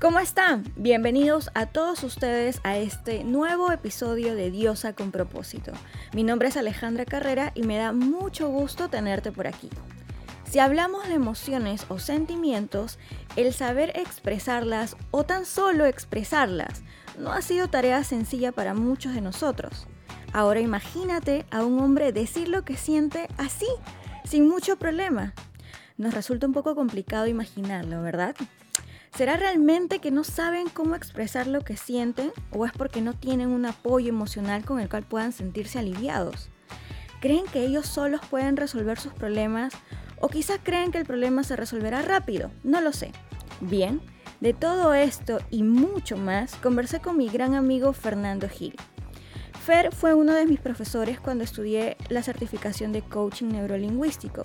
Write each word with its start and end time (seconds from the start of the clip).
¿Cómo 0.00 0.18
están? 0.18 0.64
Bienvenidos 0.76 1.50
a 1.52 1.66
todos 1.66 2.02
ustedes 2.04 2.62
a 2.64 2.78
este 2.78 3.22
nuevo 3.22 3.70
episodio 3.70 4.34
de 4.34 4.50
Diosa 4.50 4.94
con 4.94 5.10
propósito. 5.10 5.72
Mi 6.14 6.24
nombre 6.24 6.48
es 6.48 6.56
Alejandra 6.56 7.04
Carrera 7.04 7.52
y 7.54 7.64
me 7.64 7.76
da 7.76 7.92
mucho 7.92 8.48
gusto 8.48 8.88
tenerte 8.88 9.30
por 9.30 9.46
aquí. 9.46 9.68
Si 10.48 10.58
hablamos 10.58 11.06
de 11.06 11.16
emociones 11.16 11.84
o 11.90 11.98
sentimientos, 11.98 12.98
el 13.36 13.52
saber 13.52 13.92
expresarlas 13.94 14.96
o 15.10 15.24
tan 15.24 15.44
solo 15.44 15.84
expresarlas 15.84 16.82
no 17.18 17.34
ha 17.34 17.42
sido 17.42 17.68
tarea 17.68 18.02
sencilla 18.02 18.52
para 18.52 18.72
muchos 18.72 19.12
de 19.12 19.20
nosotros. 19.20 19.86
Ahora 20.32 20.60
imagínate 20.60 21.44
a 21.50 21.62
un 21.62 21.78
hombre 21.78 22.12
decir 22.12 22.48
lo 22.48 22.64
que 22.64 22.78
siente 22.78 23.28
así, 23.36 23.68
sin 24.24 24.48
mucho 24.48 24.78
problema. 24.78 25.34
Nos 25.98 26.14
resulta 26.14 26.46
un 26.46 26.54
poco 26.54 26.74
complicado 26.74 27.26
imaginarlo, 27.26 28.00
¿verdad? 28.00 28.34
¿Será 29.16 29.36
realmente 29.36 29.98
que 29.98 30.10
no 30.10 30.24
saben 30.24 30.68
cómo 30.68 30.94
expresar 30.94 31.46
lo 31.46 31.60
que 31.60 31.76
sienten 31.76 32.32
o 32.52 32.64
es 32.64 32.72
porque 32.72 33.02
no 33.02 33.12
tienen 33.12 33.50
un 33.50 33.66
apoyo 33.66 34.08
emocional 34.08 34.64
con 34.64 34.80
el 34.80 34.88
cual 34.88 35.02
puedan 35.02 35.32
sentirse 35.32 35.78
aliviados? 35.78 36.48
¿Creen 37.20 37.44
que 37.52 37.64
ellos 37.64 37.86
solos 37.86 38.20
pueden 38.30 38.56
resolver 38.56 38.98
sus 38.98 39.12
problemas 39.12 39.74
o 40.20 40.28
quizás 40.28 40.58
creen 40.62 40.90
que 40.90 40.98
el 40.98 41.04
problema 41.06 41.44
se 41.44 41.56
resolverá 41.56 42.02
rápido? 42.02 42.50
No 42.62 42.80
lo 42.80 42.92
sé. 42.92 43.12
Bien, 43.60 44.00
de 44.40 44.54
todo 44.54 44.94
esto 44.94 45.38
y 45.50 45.64
mucho 45.64 46.16
más 46.16 46.54
conversé 46.56 47.00
con 47.00 47.18
mi 47.18 47.28
gran 47.28 47.54
amigo 47.54 47.92
Fernando 47.92 48.48
Gil. 48.48 48.74
Fer 49.66 49.94
fue 49.94 50.14
uno 50.14 50.32
de 50.32 50.46
mis 50.46 50.60
profesores 50.60 51.20
cuando 51.20 51.44
estudié 51.44 51.98
la 52.08 52.22
certificación 52.22 52.92
de 52.92 53.02
coaching 53.02 53.48
neurolingüístico 53.48 54.44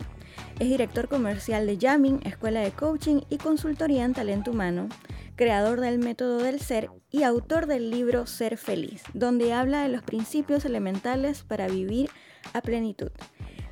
es 0.60 0.70
director 0.70 1.08
comercial 1.08 1.68
de 1.68 1.78
Jamming, 1.78 2.22
escuela 2.24 2.62
de 2.62 2.72
coaching 2.72 3.22
y 3.30 3.38
consultoría 3.38 4.06
en 4.06 4.14
talento 4.14 4.52
humano, 4.52 4.88
creador 5.36 5.82
del 5.82 6.00
método 6.00 6.38
del 6.38 6.60
ser 6.60 6.90
y 7.12 7.24
autor 7.24 7.66
del 7.66 7.92
libro 7.92 8.26
Ser 8.26 8.58
Feliz, 8.58 9.04
donde 9.14 9.54
habla 9.54 9.84
de 9.84 9.90
los 9.90 10.04
principios 10.04 10.66
elementales 10.66 11.44
para 11.44 11.68
vivir 11.68 12.10
a 12.54 12.62
plenitud. 12.62 13.12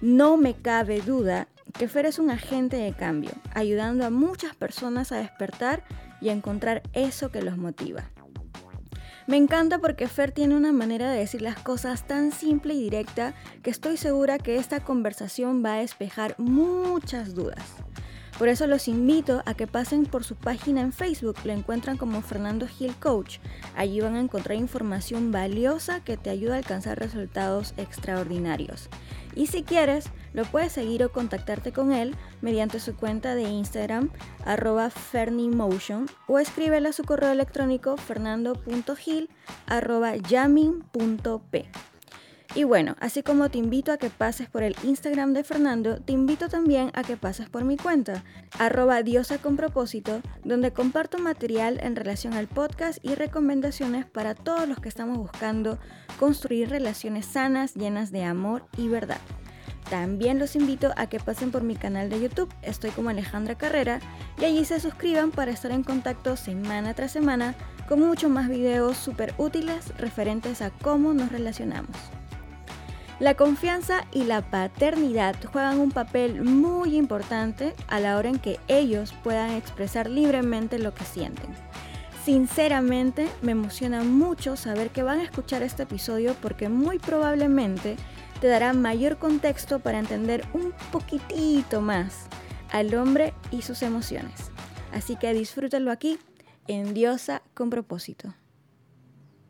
No 0.02 0.36
me 0.36 0.56
cabe 0.56 1.02
duda 1.02 1.48
que 1.78 1.88
Fer 1.88 2.06
es 2.06 2.20
un 2.20 2.30
agente 2.30 2.78
de 2.78 2.94
cambio, 2.94 3.32
ayudando 3.54 4.06
a 4.06 4.10
muchas 4.10 4.56
personas 4.56 5.12
a 5.12 5.18
despertar 5.18 5.84
y 6.22 6.30
a 6.30 6.34
encontrar 6.34 6.84
eso 6.94 7.32
que 7.32 7.42
los 7.42 7.58
motiva. 7.58 8.12
Me 9.26 9.38
encanta 9.38 9.80
porque 9.80 10.10
Fer 10.10 10.32
tiene 10.32 10.56
una 10.58 10.74
manera 10.74 11.10
de 11.10 11.20
decir 11.20 11.42
las 11.42 11.58
cosas 11.58 12.06
tan 12.06 12.34
simple 12.34 12.74
y 12.74 12.82
directa 12.82 13.34
que 13.62 13.70
estoy 13.70 13.96
segura 13.96 14.38
que 14.38 14.58
esta 14.58 14.82
conversación 14.82 15.64
va 15.64 15.76
a 15.76 15.80
despejar 15.80 16.36
muchas 16.38 17.34
dudas. 17.34 17.64
Por 18.38 18.50
eso 18.50 18.68
los 18.68 18.88
invito 18.90 19.42
a 19.46 19.54
que 19.54 19.68
pasen 19.68 20.06
por 20.06 20.26
su 20.26 20.36
página 20.36 20.82
en 20.82 20.92
Facebook, 20.92 21.38
lo 21.46 21.54
encuentran 21.54 21.98
como 21.98 22.22
Fernando 22.22 22.68
Gil 22.68 22.96
Coach. 22.96 23.38
Allí 23.78 24.02
van 24.02 24.16
a 24.16 24.20
encontrar 24.20 24.58
información 24.58 25.32
valiosa 25.32 26.02
que 26.02 26.18
te 26.18 26.30
ayuda 26.30 26.56
a 26.56 26.58
alcanzar 26.58 27.00
resultados 27.00 27.74
extraordinarios. 27.78 28.90
Y 29.36 29.48
si 29.48 29.64
quieres, 29.64 30.06
lo 30.34 30.46
puedes 30.46 30.72
seguir 30.72 31.04
o 31.04 31.12
contactarte 31.12 31.72
con 31.72 31.92
él 31.92 32.16
mediante 32.42 32.80
su 32.80 32.96
cuenta 32.96 33.36
de 33.36 33.44
Instagram 33.44 34.10
arroba 34.46 34.90
fernimotion 34.90 36.08
o 36.28 36.40
escríbele 36.40 36.90
a 36.90 36.94
su 36.94 37.04
correo 37.04 37.32
electrónico 37.32 37.98
fernando.gil 37.98 39.30
arroba 39.68 40.16
yamin.p. 40.16 41.70
Y 42.56 42.66
bueno, 42.66 42.96
así 43.00 43.24
como 43.24 43.50
te 43.50 43.58
invito 43.58 43.92
a 43.92 43.98
que 43.98 44.12
pases 44.12 44.48
por 44.48 44.62
el 44.62 44.76
Instagram 44.84 45.34
de 45.34 45.44
Fernando, 45.44 46.00
te 46.00 46.14
invito 46.14 46.50
también 46.50 46.92
a 46.94 47.02
que 47.02 47.18
pases 47.18 47.50
por 47.50 47.64
mi 47.64 47.78
cuenta, 47.78 48.24
arroba 48.60 49.02
diosa 49.02 49.40
con 49.40 49.58
propósito, 49.58 50.22
donde 50.44 50.72
comparto 50.72 51.18
material 51.18 51.80
en 51.82 51.96
relación 51.96 52.34
al 52.34 52.48
podcast 52.48 53.04
y 53.04 53.16
recomendaciones 53.16 54.06
para 54.06 54.36
todos 54.36 54.68
los 54.68 54.80
que 54.80 54.90
estamos 54.90 55.18
buscando 55.18 55.80
construir 56.20 56.70
relaciones 56.70 57.26
sanas, 57.26 57.74
llenas 57.74 58.12
de 58.12 58.24
amor 58.24 58.68
y 58.78 58.88
verdad. 58.88 59.20
También 59.90 60.38
los 60.38 60.56
invito 60.56 60.92
a 60.96 61.08
que 61.08 61.20
pasen 61.20 61.52
por 61.52 61.64
mi 61.64 61.76
canal 61.76 62.12
de 62.12 62.22
YouTube, 62.22 62.54
estoy 62.62 62.92
como 62.92 63.10
Alejandra 63.10 63.56
Carrera, 63.56 64.00
y 64.40 64.46
allí 64.46 64.64
se 64.64 64.80
suscriban 64.80 65.32
para 65.32 65.52
estar 65.52 65.72
en 65.72 65.84
contacto 65.84 66.38
semana 66.38 66.94
tras 66.94 67.12
semana 67.12 67.56
con 67.90 68.00
muchos 68.00 68.30
más 68.30 68.48
videos 68.48 68.96
súper 68.96 69.34
útiles 69.40 69.92
referentes 69.98 70.62
a 70.62 70.70
cómo 70.70 71.14
nos 71.14 71.32
relacionamos. 71.32 71.98
La 73.24 73.36
confianza 73.36 74.06
y 74.12 74.26
la 74.26 74.42
paternidad 74.42 75.38
juegan 75.46 75.80
un 75.80 75.92
papel 75.92 76.44
muy 76.44 76.98
importante 76.98 77.74
a 77.88 78.02
la 78.02 78.18
hora 78.18 78.28
en 78.28 78.38
que 78.38 78.60
ellos 78.68 79.14
puedan 79.24 79.52
expresar 79.52 80.10
libremente 80.10 80.78
lo 80.78 80.94
que 80.94 81.06
sienten. 81.06 81.50
Sinceramente 82.26 83.30
me 83.42 83.54
emociona 83.54 84.04
mucho 84.04 84.58
saber 84.58 84.90
que 84.90 85.04
van 85.04 85.22
a 85.22 85.24
escuchar 85.24 85.64
este 85.64 85.84
episodio 85.84 86.36
porque 86.42 86.68
muy 86.68 87.00
probablemente 87.00 87.96
te 88.42 88.48
dará 88.48 88.74
mayor 88.74 89.18
contexto 89.18 89.80
para 89.80 90.00
entender 90.00 90.44
un 90.52 90.74
poquitito 90.92 91.80
más 91.80 92.26
al 92.74 92.94
hombre 92.94 93.34
y 93.52 93.62
sus 93.62 93.84
emociones. 93.84 94.52
Así 94.92 95.16
que 95.16 95.34
disfrútenlo 95.34 95.94
aquí 95.94 96.20
en 96.68 96.94
Diosa 96.94 97.42
con 97.54 97.70
propósito. 97.70 98.34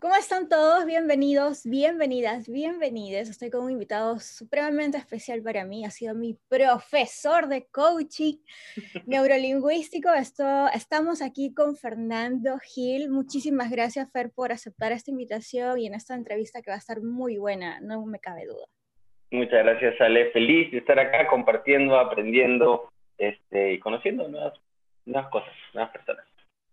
¿Cómo 0.04 0.18
están 0.18 0.50
todos? 0.50 0.86
Bienvenidos, 0.86 1.64
bienvenidas, 1.64 2.50
bienvenidos. 2.52 3.30
Estoy 3.30 3.50
con 3.50 3.64
un 3.64 3.72
invitado 3.72 4.20
supremamente 4.20 4.98
especial 4.98 5.42
para 5.42 5.64
mí. 5.64 5.86
Ha 5.86 5.92
sido 5.92 6.14
mi 6.14 6.38
profesor 6.50 7.48
de 7.48 7.68
coaching 7.72 8.36
neurolingüístico. 9.08 10.14
Esto, 10.14 10.68
estamos 10.76 11.22
aquí 11.22 11.54
con 11.54 11.78
Fernando 11.78 12.58
Gil. 12.60 13.12
Muchísimas 13.12 13.72
gracias, 13.72 14.12
Fer, 14.12 14.30
por 14.36 14.52
aceptar 14.52 14.92
esta 14.92 15.10
invitación 15.10 15.80
y 15.80 15.88
en 15.88 15.94
esta 15.94 16.16
entrevista 16.16 16.62
que 16.62 16.72
va 16.72 16.76
a 16.76 16.80
estar 16.80 17.02
muy 17.02 17.38
buena, 17.38 17.80
no 17.80 18.06
me 18.06 18.20
cabe 18.20 18.46
duda. 18.46 18.66
Muchas 19.32 19.64
gracias, 19.64 20.02
Ale. 20.02 20.32
Feliz 20.32 20.70
de 20.74 20.80
estar 20.80 21.00
acá 21.00 21.28
compartiendo, 21.28 21.98
aprendiendo 21.98 22.90
este, 23.18 23.72
y 23.72 23.80
conociendo 23.80 24.28
nuevas, 24.28 24.54
nuevas 25.06 25.32
cosas, 25.32 25.54
nuevas 25.74 25.94
personas. 25.94 26.26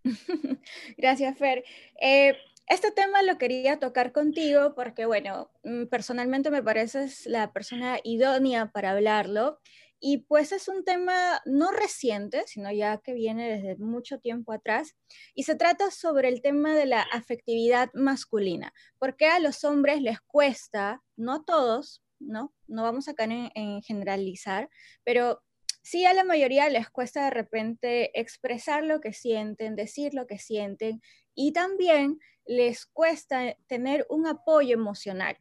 gracias, 0.97 1.39
Fer. 1.39 1.63
Eh, 2.01 2.37
este 2.71 2.93
tema 2.93 3.23
lo 3.23 3.37
quería 3.37 3.81
tocar 3.81 4.13
contigo 4.13 4.75
porque, 4.77 5.05
bueno, 5.05 5.51
mm, 5.65 5.87
personalmente 5.87 6.51
me 6.51 6.63
pareces 6.63 7.27
la 7.27 7.53
persona 7.53 7.99
idónea 8.05 8.71
para 8.71 8.93
hablarlo. 8.93 9.59
Y 9.99 10.19
pues 10.19 10.53
es 10.53 10.69
un 10.69 10.85
tema 10.85 11.43
no 11.45 11.73
reciente, 11.73 12.45
sino 12.47 12.71
ya 12.71 12.99
que 12.99 13.13
viene 13.13 13.51
desde 13.51 13.77
mucho 13.77 14.21
tiempo 14.21 14.53
atrás. 14.53 14.95
Y 15.35 15.43
se 15.43 15.57
trata 15.57 15.91
sobre 15.91 16.29
el 16.29 16.43
tema 16.43 16.75
de 16.77 16.87
la 16.87 17.03
afectividad 17.03 17.91
masculina. 17.93 18.73
Porque 18.99 19.27
a 19.27 19.41
los 19.41 19.65
hombres 19.65 20.01
les 20.01 20.21
cuesta, 20.21 21.03
no 21.17 21.35
a 21.35 21.45
todos, 21.45 22.05
¿no? 22.21 22.55
No 22.69 22.85
vamos 22.85 23.09
a 23.09 23.15
en, 23.19 23.51
en 23.57 23.83
generalizar, 23.83 24.71
pero 25.05 25.43
sí 25.83 26.05
a 26.07 26.15
la 26.15 26.25
mayoría 26.25 26.69
les 26.69 26.89
cuesta 26.89 27.25
de 27.25 27.31
repente 27.31 28.19
expresar 28.19 28.85
lo 28.85 29.01
que 29.01 29.13
sienten, 29.13 29.77
decir 29.77 30.15
lo 30.15 30.27
que 30.27 30.39
sienten 30.39 31.01
y 31.35 31.53
también 31.53 32.19
les 32.51 32.85
cuesta 32.85 33.57
tener 33.69 34.05
un 34.11 34.27
apoyo 34.27 34.75
emocional. 34.75 35.37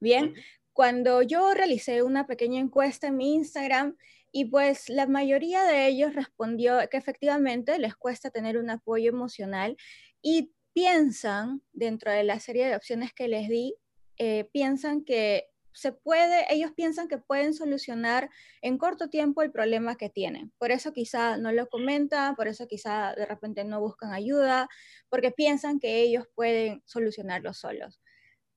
Bien, 0.00 0.34
cuando 0.72 1.20
yo 1.20 1.52
realicé 1.52 2.02
una 2.02 2.26
pequeña 2.26 2.60
encuesta 2.60 3.08
en 3.08 3.18
mi 3.18 3.34
Instagram 3.34 3.94
y 4.32 4.46
pues 4.46 4.88
la 4.88 5.06
mayoría 5.06 5.64
de 5.64 5.86
ellos 5.86 6.14
respondió 6.14 6.78
que 6.90 6.96
efectivamente 6.96 7.78
les 7.78 7.94
cuesta 7.94 8.30
tener 8.30 8.56
un 8.56 8.70
apoyo 8.70 9.10
emocional 9.10 9.76
y 10.22 10.54
piensan, 10.72 11.60
dentro 11.74 12.10
de 12.10 12.24
la 12.24 12.40
serie 12.40 12.68
de 12.68 12.76
opciones 12.76 13.12
que 13.12 13.28
les 13.28 13.46
di, 13.50 13.76
eh, 14.16 14.48
piensan 14.50 15.04
que 15.04 15.50
se 15.74 15.92
puede, 15.92 16.46
ellos 16.48 16.72
piensan 16.72 17.08
que 17.08 17.18
pueden 17.18 17.52
solucionar 17.52 18.30
en 18.62 18.78
corto 18.78 19.10
tiempo 19.10 19.42
el 19.42 19.50
problema 19.50 19.96
que 19.96 20.08
tienen. 20.08 20.52
Por 20.56 20.70
eso 20.70 20.92
quizá 20.92 21.36
no 21.36 21.50
lo 21.52 21.68
comentan, 21.68 22.36
por 22.36 22.48
eso 22.48 22.66
quizá 22.68 23.12
de 23.14 23.26
repente 23.26 23.64
no 23.64 23.80
buscan 23.80 24.12
ayuda, 24.12 24.68
porque 25.08 25.32
piensan 25.32 25.80
que 25.80 26.00
ellos 26.00 26.26
pueden 26.34 26.82
solucionarlo 26.86 27.52
solos. 27.52 28.00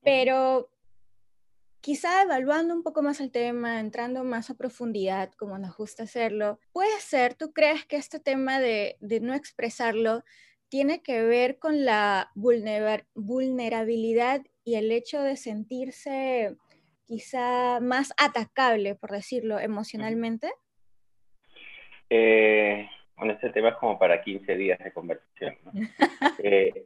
Pero 0.04 0.70
quizá 1.82 2.22
evaluando 2.22 2.76
un 2.76 2.84
poco 2.84 3.02
más 3.02 3.20
el 3.20 3.32
tema, 3.32 3.80
entrando 3.80 4.24
más 4.24 4.52
a 4.52 4.56
profundidad, 4.56 5.32
como 5.34 5.58
nos 5.58 5.76
gusta 5.76 6.04
hacerlo, 6.04 6.60
puede 6.72 7.00
ser, 7.02 7.34
¿tú 7.34 7.52
crees 7.52 7.84
que 7.86 7.98
este 7.98 8.20
tema 8.20 8.60
de, 8.60 8.98
de 9.00 9.20
no 9.22 9.34
expresarlo 9.34 10.24
tiene 10.70 11.02
que 11.02 11.24
ver 11.24 11.58
con 11.58 11.84
la 11.84 12.32
vulnerabilidad 12.36 14.44
y 14.64 14.76
el 14.76 14.92
hecho 14.92 15.22
de 15.22 15.38
sentirse 15.38 16.58
quizá 17.08 17.80
más 17.80 18.14
atacable, 18.18 18.96
por 18.96 19.12
decirlo, 19.12 19.60
emocionalmente? 19.60 20.52
Eh, 22.10 22.88
bueno, 23.16 23.34
este 23.34 23.50
tema 23.50 23.70
es 23.70 23.76
como 23.76 23.98
para 23.98 24.22
15 24.22 24.56
días 24.56 24.80
de 24.80 24.92
conversación. 24.92 25.56
Eh, 26.44 26.86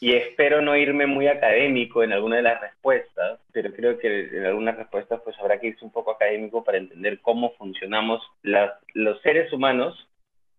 y 0.00 0.14
espero 0.14 0.60
no 0.60 0.76
irme 0.76 1.06
muy 1.06 1.26
académico 1.26 2.02
en 2.02 2.12
alguna 2.12 2.36
de 2.36 2.42
las 2.42 2.60
respuestas, 2.60 3.40
pero 3.52 3.72
creo 3.72 3.98
que 3.98 4.28
en 4.28 4.46
algunas 4.46 4.76
respuestas 4.76 5.20
pues 5.22 5.38
habrá 5.38 5.58
que 5.58 5.68
irse 5.68 5.84
un 5.84 5.92
poco 5.92 6.10
académico 6.10 6.64
para 6.64 6.78
entender 6.78 7.20
cómo 7.20 7.52
funcionamos 7.52 8.22
las, 8.42 8.72
los 8.94 9.20
seres 9.22 9.52
humanos 9.52 10.08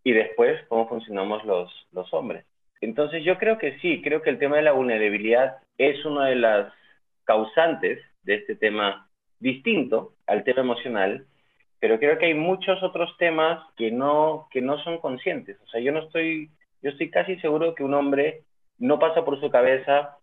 y 0.04 0.12
después 0.12 0.60
cómo 0.68 0.88
funcionamos 0.88 1.44
los, 1.46 1.72
los 1.92 2.12
hombres. 2.14 2.46
entonces 2.82 3.24
yo 3.24 3.38
creo 3.38 3.58
que 3.58 3.80
sí, 3.80 4.02
creo 4.04 4.22
que 4.22 4.32
el 4.32 4.40
tema 4.40 4.58
de 4.58 4.64
la 4.64 4.74
vulnerabilidad 4.74 5.58
es 5.78 6.04
una 6.06 6.28
de 6.28 6.36
las 6.36 6.74
causantes 7.26 8.00
de 8.24 8.36
este 8.36 8.56
tema 8.56 9.08
distinto 9.40 10.14
al 10.28 10.44
tema 10.44 10.62
emocional, 10.62 11.26
pero 11.80 12.00
creo 12.00 12.18
que 12.18 12.28
hay 12.28 12.34
muchos 12.36 12.82
otros 12.84 13.16
temas 13.18 13.60
que 13.76 13.92
no, 13.92 14.48
que 14.52 14.62
no 14.62 14.82
son 14.84 15.00
conscientes. 15.00 15.58
O 15.62 15.68
sea, 15.68 15.82
yo 15.82 15.92
no 15.92 16.00
estoy, 16.00 16.50
yo 16.82 16.92
estoy 16.92 17.10
casi 17.10 17.38
seguro 17.38 17.74
que 17.74 17.84
un 17.84 17.96
hombre 17.96 18.44
no 18.78 19.00
pasa 19.00 19.26
por 19.26 19.40
su 19.40 19.50
cabeza 19.50 20.18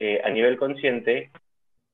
eh, 0.00 0.20
a 0.24 0.30
nivel 0.30 0.56
consciente, 0.56 1.30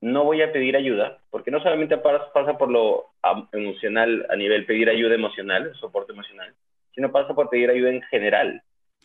no 0.01 0.23
voy 0.23 0.41
a 0.41 0.51
pedir 0.51 0.75
ayuda, 0.75 1.19
porque 1.29 1.51
no 1.51 1.61
solamente 1.61 1.97
pasa 1.97 2.57
por 2.57 2.71
lo 2.71 3.11
emocional, 3.51 4.25
a 4.29 4.35
nivel 4.35 4.65
pedir 4.65 4.89
ayuda 4.89 5.13
emocional, 5.13 5.71
soporte 5.79 6.13
emocional, 6.13 6.53
sino 6.95 7.11
pasa 7.11 7.35
por 7.35 7.49
pedir 7.49 7.69
ayuda 7.69 7.91
en 7.91 8.01
general. 8.03 8.63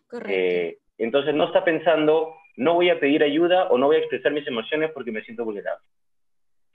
Correcto. 0.09 0.33
Eh, 0.33 0.79
entonces 0.97 1.35
no 1.35 1.45
está 1.45 1.63
pensando, 1.63 2.35
no 2.57 2.73
voy 2.73 2.89
a 2.89 2.99
pedir 2.99 3.23
ayuda 3.23 3.69
o 3.69 3.77
no 3.77 3.87
voy 3.87 3.97
a 3.97 3.99
expresar 3.99 4.33
mis 4.33 4.47
emociones 4.47 4.91
porque 4.93 5.13
me 5.13 5.23
siento 5.23 5.45
vulnerable. 5.45 5.85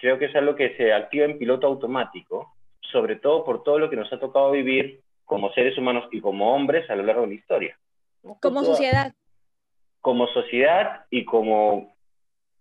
Creo 0.02 0.18
que 0.18 0.26
es 0.26 0.36
algo 0.36 0.56
que 0.56 0.76
se 0.78 0.92
activa 0.92 1.26
en 1.26 1.38
piloto 1.38 1.68
automático, 1.68 2.56
sobre 2.82 3.18
todo 3.18 3.46
por 3.46 3.64
todo 3.64 3.78
lo 3.78 3.88
que 3.88 3.96
nos 3.96 4.12
ha 4.12 4.20
tocado 4.20 4.50
vivir 4.50 5.00
como 5.26 5.54
seres 5.54 5.78
humanos 5.78 6.10
y 6.12 6.20
como 6.20 6.56
hombres 6.56 6.90
a 6.90 6.96
lo 6.96 7.04
largo 7.04 7.22
de 7.22 7.28
la 7.28 7.34
historia. 7.36 7.78
Como 8.42 8.64
sociedad. 8.64 9.14
Como 10.02 10.26
sociedad 10.30 11.06
y 11.12 11.24
como 11.24 11.94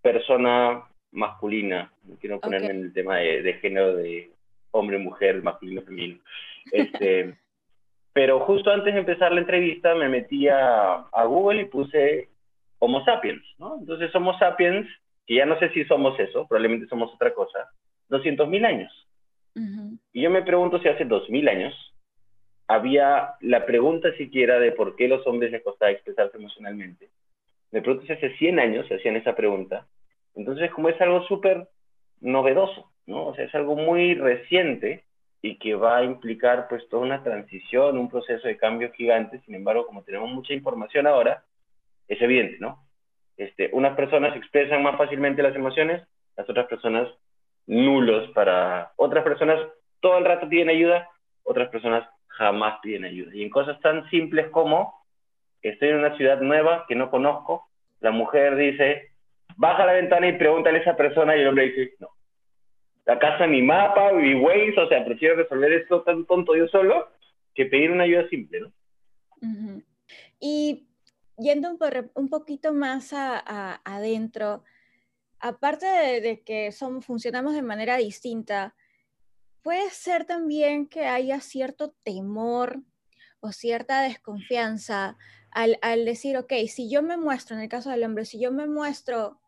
persona 0.02 0.84
masculina. 1.12 1.90
Quiero 2.20 2.40
ponerme 2.40 2.68
en 2.68 2.84
el 2.84 2.92
tema 2.92 3.16
de, 3.16 3.54
género 3.54 3.96
de 3.96 4.30
hombre, 4.72 4.98
mujer, 4.98 5.42
masculino, 5.42 5.80
femenino. 5.80 6.20
Este, 6.70 7.34
pero 8.12 8.40
justo 8.40 8.70
antes 8.70 8.92
de 8.92 9.00
empezar 9.00 9.32
la 9.32 9.40
entrevista 9.40 9.94
me 9.94 10.10
metí 10.10 10.46
a, 10.46 11.06
Google 11.24 11.62
y 11.62 11.64
puse 11.64 12.28
Homo 12.80 13.02
sapiens, 13.02 13.42
¿no? 13.56 13.78
Entonces 13.78 14.14
Homo 14.14 14.38
sapiens, 14.38 14.86
que 15.30 15.36
ya 15.36 15.46
no 15.46 15.56
sé 15.60 15.68
si 15.70 15.84
somos 15.84 16.18
eso, 16.18 16.48
probablemente 16.48 16.88
somos 16.88 17.14
otra 17.14 17.32
cosa, 17.32 17.70
200.000 18.08 18.66
años. 18.66 18.92
Y 20.12 20.22
yo 20.22 20.28
me 20.28 20.42
pregunto 20.42 20.80
si 20.80 20.88
hace 20.88 21.06
2.000 21.06 21.48
años 21.48 21.94
había 22.66 23.34
la 23.40 23.64
pregunta 23.64 24.12
siquiera 24.16 24.58
de 24.58 24.72
por 24.72 24.96
qué 24.96 25.06
los 25.06 25.24
hombres 25.28 25.52
les 25.52 25.62
costaba 25.62 25.92
expresarse 25.92 26.36
emocionalmente. 26.36 27.10
Me 27.70 27.80
pregunto 27.80 28.06
si 28.06 28.12
hace 28.12 28.36
100 28.38 28.58
años 28.58 28.88
se 28.88 28.96
hacían 28.96 29.14
esa 29.14 29.36
pregunta. 29.36 29.86
Entonces, 30.34 30.68
como 30.72 30.88
es 30.88 31.00
algo 31.00 31.22
súper 31.28 31.68
novedoso, 32.20 32.90
¿no? 33.06 33.26
O 33.26 33.34
sea, 33.36 33.44
es 33.44 33.54
algo 33.54 33.76
muy 33.76 34.16
reciente, 34.16 35.04
y 35.42 35.58
que 35.58 35.76
va 35.76 35.98
a 35.98 36.04
implicar 36.04 36.66
pues 36.68 36.88
toda 36.88 37.04
una 37.04 37.22
transición, 37.22 37.98
un 37.98 38.10
proceso 38.10 38.48
de 38.48 38.56
cambio 38.56 38.90
gigante. 38.90 39.40
Sin 39.46 39.54
embargo, 39.54 39.86
como 39.86 40.02
tenemos 40.02 40.28
mucha 40.28 40.54
información 40.54 41.06
ahora, 41.06 41.44
es 42.08 42.20
evidente, 42.20 42.56
¿no? 42.58 42.84
Este, 43.40 43.70
unas 43.72 43.96
personas 43.96 44.36
expresan 44.36 44.82
más 44.82 44.98
fácilmente 44.98 45.42
las 45.42 45.56
emociones, 45.56 46.06
las 46.36 46.46
otras 46.50 46.66
personas 46.66 47.08
nulos 47.66 48.30
para 48.32 48.92
otras 48.96 49.24
personas 49.24 49.58
todo 50.00 50.18
el 50.18 50.26
rato 50.26 50.46
piden 50.46 50.68
ayuda, 50.68 51.08
otras 51.42 51.70
personas 51.70 52.06
jamás 52.26 52.80
piden 52.82 53.06
ayuda. 53.06 53.34
Y 53.34 53.42
en 53.42 53.48
cosas 53.48 53.80
tan 53.80 54.06
simples 54.10 54.50
como 54.50 54.92
estoy 55.62 55.88
en 55.88 55.96
una 55.96 56.14
ciudad 56.18 56.38
nueva 56.42 56.84
que 56.86 56.94
no 56.94 57.10
conozco, 57.10 57.66
la 58.00 58.10
mujer 58.10 58.56
dice, 58.56 59.12
baja 59.56 59.86
la 59.86 59.94
ventana 59.94 60.28
y 60.28 60.36
pregúntale 60.36 60.80
a 60.80 60.82
esa 60.82 60.96
persona 60.96 61.34
y 61.34 61.40
el 61.40 61.48
hombre 61.48 61.70
dice, 61.70 61.94
no, 61.98 62.10
la 63.06 63.18
casa 63.18 63.46
mi 63.46 63.62
mapa, 63.62 64.12
mi 64.12 64.34
Waze, 64.34 64.78
o 64.78 64.86
sea, 64.86 65.02
prefiero 65.02 65.36
resolver 65.36 65.72
esto 65.72 66.02
tan 66.02 66.26
tonto 66.26 66.54
yo 66.54 66.68
solo 66.68 67.08
que 67.54 67.64
pedir 67.64 67.90
una 67.90 68.04
ayuda 68.04 68.28
simple, 68.28 68.60
¿no? 68.60 68.72
Y 70.38 70.89
yendo 71.40 71.76
un, 72.14 72.28
poquito 72.28 72.72
más 72.74 73.12
adentro, 73.12 74.62
aparte 75.38 75.86
de, 75.86 76.42
que 76.44 76.70
somos, 76.72 77.04
funcionamos 77.04 77.54
de 77.54 77.62
manera 77.62 77.96
distinta, 77.96 78.74
puede 79.62 79.90
ser 79.90 80.24
también 80.24 80.86
que 80.86 81.06
haya 81.06 81.40
cierto 81.40 81.94
temor 82.02 82.82
o 83.40 83.52
cierta 83.52 84.02
desconfianza 84.02 85.16
al, 85.50 85.78
al, 85.82 86.04
decir, 86.04 86.36
ok, 86.36 86.52
si 86.68 86.90
yo 86.90 87.02
me 87.02 87.16
muestro, 87.16 87.56
en 87.56 87.62
el 87.62 87.68
caso 87.68 87.90
del 87.90 88.04
hombre, 88.04 88.24
si 88.24 88.38
yo 88.38 88.52
me 88.52 88.66
muestro 88.66 89.40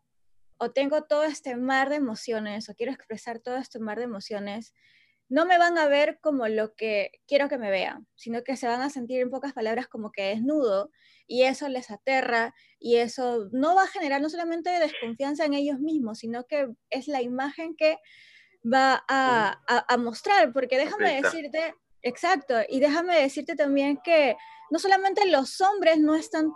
o 0.57 0.71
tengo 0.71 1.03
todo 1.03 1.23
este 1.23 1.55
mar 1.55 1.89
de 1.89 1.95
emociones 1.95 2.69
o 2.69 2.75
quiero 2.75 2.91
expresar 2.91 3.39
todo 3.39 3.57
este 3.57 3.79
mar 3.79 3.97
de 3.97 4.05
emociones, 4.05 4.73
no 5.33 5.47
me 5.47 5.57
van 5.57 5.79
a 5.79 5.87
ver 5.87 6.19
como 6.21 6.47
lo 6.47 6.75
que 6.75 7.09
quiero 7.27 7.49
que 7.49 7.57
me 7.57 7.71
vean, 7.71 8.05
sino 8.13 8.43
que 8.43 8.55
se 8.55 8.67
van 8.67 8.81
a 8.81 8.91
sentir 8.91 9.19
en 9.19 9.31
pocas 9.31 9.53
palabras 9.53 9.87
como 9.87 10.11
que 10.11 10.25
desnudo 10.25 10.91
y 11.25 11.41
eso 11.41 11.67
les 11.69 11.89
aterra 11.89 12.53
y 12.77 12.97
eso 12.97 13.49
no 13.51 13.73
va 13.73 13.85
a 13.85 13.87
generar 13.87 14.21
no 14.21 14.29
solamente 14.29 14.69
desconfianza 14.69 15.45
en 15.45 15.55
ellos 15.55 15.79
mismos, 15.79 16.19
sino 16.19 16.45
que 16.45 16.67
es 16.91 17.07
la 17.07 17.23
imagen 17.23 17.75
que 17.75 17.97
va 18.63 19.03
a, 19.07 19.59
a, 19.67 19.97
mostrar, 19.97 20.53
porque 20.53 20.77
déjame 20.77 21.19
decirte, 21.19 21.73
exacto, 22.03 22.53
y 22.69 22.79
déjame 22.79 23.19
decirte 23.19 23.55
también 23.55 23.97
que 24.03 24.37
no 24.69 24.77
solamente 24.77 25.27
los 25.31 25.59
hombres 25.61 25.97
no 25.97 26.13
están 26.13 26.51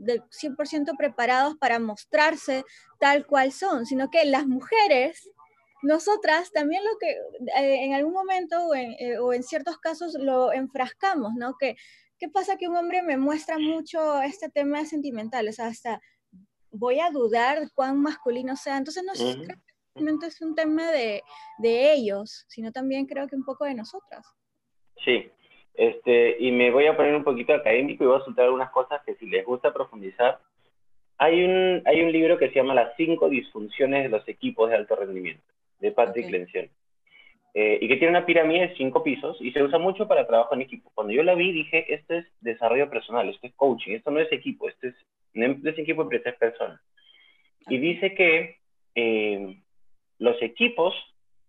del 0.00 0.22
100% 0.24 0.98
preparados 0.98 1.56
para 1.56 1.78
mostrarse 1.78 2.62
tal 3.00 3.26
cual 3.26 3.52
son, 3.52 3.86
sino 3.86 4.10
que 4.10 4.26
las 4.26 4.46
mujeres, 4.46 5.30
nosotras 5.82 6.50
también 6.52 6.82
lo 6.84 6.98
que 6.98 7.10
eh, 7.60 7.84
en 7.84 7.94
algún 7.94 8.12
momento 8.12 8.66
o 8.66 8.74
en, 8.74 8.92
eh, 8.98 9.18
o 9.18 9.32
en, 9.32 9.42
ciertos 9.42 9.78
casos 9.78 10.14
lo 10.18 10.52
enfrascamos, 10.52 11.32
¿no? 11.34 11.54
Que, 11.58 11.76
¿Qué 12.18 12.28
pasa 12.28 12.56
que 12.56 12.68
un 12.68 12.76
hombre 12.76 13.02
me 13.02 13.16
muestra 13.16 13.58
mucho 13.58 14.20
este 14.22 14.48
tema 14.48 14.84
sentimental? 14.84 15.48
O 15.48 15.52
sea, 15.52 15.66
hasta 15.66 16.00
voy 16.70 17.00
a 17.00 17.10
dudar 17.10 17.70
cuán 17.74 18.00
masculino 18.00 18.56
sea. 18.56 18.76
Entonces, 18.76 19.04
no 19.04 19.14
solamente 19.14 20.26
es 20.26 20.40
un 20.40 20.54
tema 20.54 20.90
de, 20.90 21.22
de 21.58 21.92
ellos, 21.92 22.44
sino 22.48 22.72
también 22.72 23.06
creo 23.06 23.28
que 23.28 23.36
un 23.36 23.44
poco 23.44 23.64
de 23.64 23.74
nosotras. 23.74 24.26
Sí, 25.04 25.30
este, 25.78 26.36
y 26.40 26.50
me 26.50 26.72
voy 26.72 26.86
a 26.86 26.96
poner 26.96 27.14
un 27.14 27.22
poquito 27.22 27.54
académico 27.54 28.02
y 28.02 28.06
voy 28.08 28.20
a 28.20 28.24
soltar 28.24 28.46
algunas 28.46 28.70
cosas 28.70 29.00
que 29.06 29.14
si 29.14 29.26
les 29.26 29.46
gusta 29.46 29.72
profundizar. 29.72 30.40
Hay 31.18 31.44
un, 31.44 31.82
hay 31.84 32.00
un 32.02 32.10
libro 32.10 32.36
que 32.36 32.48
se 32.48 32.56
llama 32.56 32.74
Las 32.74 32.96
cinco 32.96 33.28
disfunciones 33.28 34.02
de 34.02 34.08
los 34.08 34.26
equipos 34.28 34.68
de 34.68 34.76
alto 34.76 34.96
rendimiento, 34.96 35.44
de 35.80 35.92
Patrick 35.92 36.26
okay. 36.26 36.70
Eh, 37.54 37.78
y 37.80 37.88
que 37.88 37.96
tiene 37.96 38.10
una 38.10 38.26
pirámide 38.26 38.68
de 38.68 38.76
cinco 38.76 39.02
pisos 39.02 39.36
y 39.40 39.50
se 39.52 39.62
usa 39.62 39.78
mucho 39.78 40.06
para 40.06 40.26
trabajo 40.26 40.54
en 40.54 40.60
equipo. 40.60 40.92
Cuando 40.94 41.12
yo 41.12 41.22
la 41.22 41.34
vi 41.34 41.50
dije, 41.52 41.92
esto 41.92 42.14
es 42.14 42.26
desarrollo 42.40 42.88
personal, 42.90 43.28
esto 43.28 43.46
es 43.46 43.54
coaching, 43.54 43.92
esto 43.92 44.10
no 44.10 44.20
es 44.20 44.30
equipo, 44.30 44.68
esto 44.68 44.88
es, 44.88 44.94
no 45.34 45.46
es 45.46 45.78
equipo, 45.78 46.02
empresa, 46.02 46.30
es 46.30 46.36
persona. 46.36 46.80
Y 47.68 47.78
dice 47.78 48.14
que 48.14 48.58
eh, 48.94 49.60
los 50.18 50.40
equipos 50.42 50.94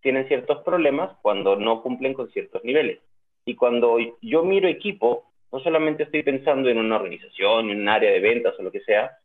tienen 0.02 0.28
ciertos 0.28 0.64
problemas 0.64 1.16
cuando 1.22 1.56
no 1.56 1.82
cumplen 1.82 2.14
con 2.14 2.32
ciertos 2.32 2.64
niveles. 2.64 3.00
Y 3.46 3.56
cuando 3.56 3.98
yo 4.22 4.44
miro 4.44 4.68
equipo, 4.68 5.32
no 5.52 5.60
solamente 5.60 6.04
estoy 6.04 6.24
pensando 6.24 6.70
en 6.70 6.78
una 6.78 6.96
organización, 6.96 7.70
en 7.70 7.82
un 7.82 7.90
área 7.90 8.12
de 8.12 8.20
ventas 8.20 8.58
o 8.58 8.64
lo 8.64 8.72
que 8.72 8.82
sea, 8.82 9.18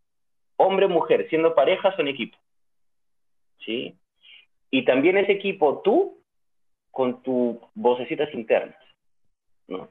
hombre 0.56 0.86
o 0.86 0.88
mujer, 0.88 1.28
siendo 1.28 1.54
pareja 1.54 1.94
son 1.96 2.08
equipo. 2.08 2.36
¿Sí? 3.64 3.94
Y 4.74 4.84
también 4.84 5.16
es 5.16 5.28
equipo 5.28 5.82
tú 5.84 6.18
con 6.90 7.22
tus 7.22 7.58
vocecitas 7.76 8.34
internas. 8.34 8.76
¿no? 9.68 9.88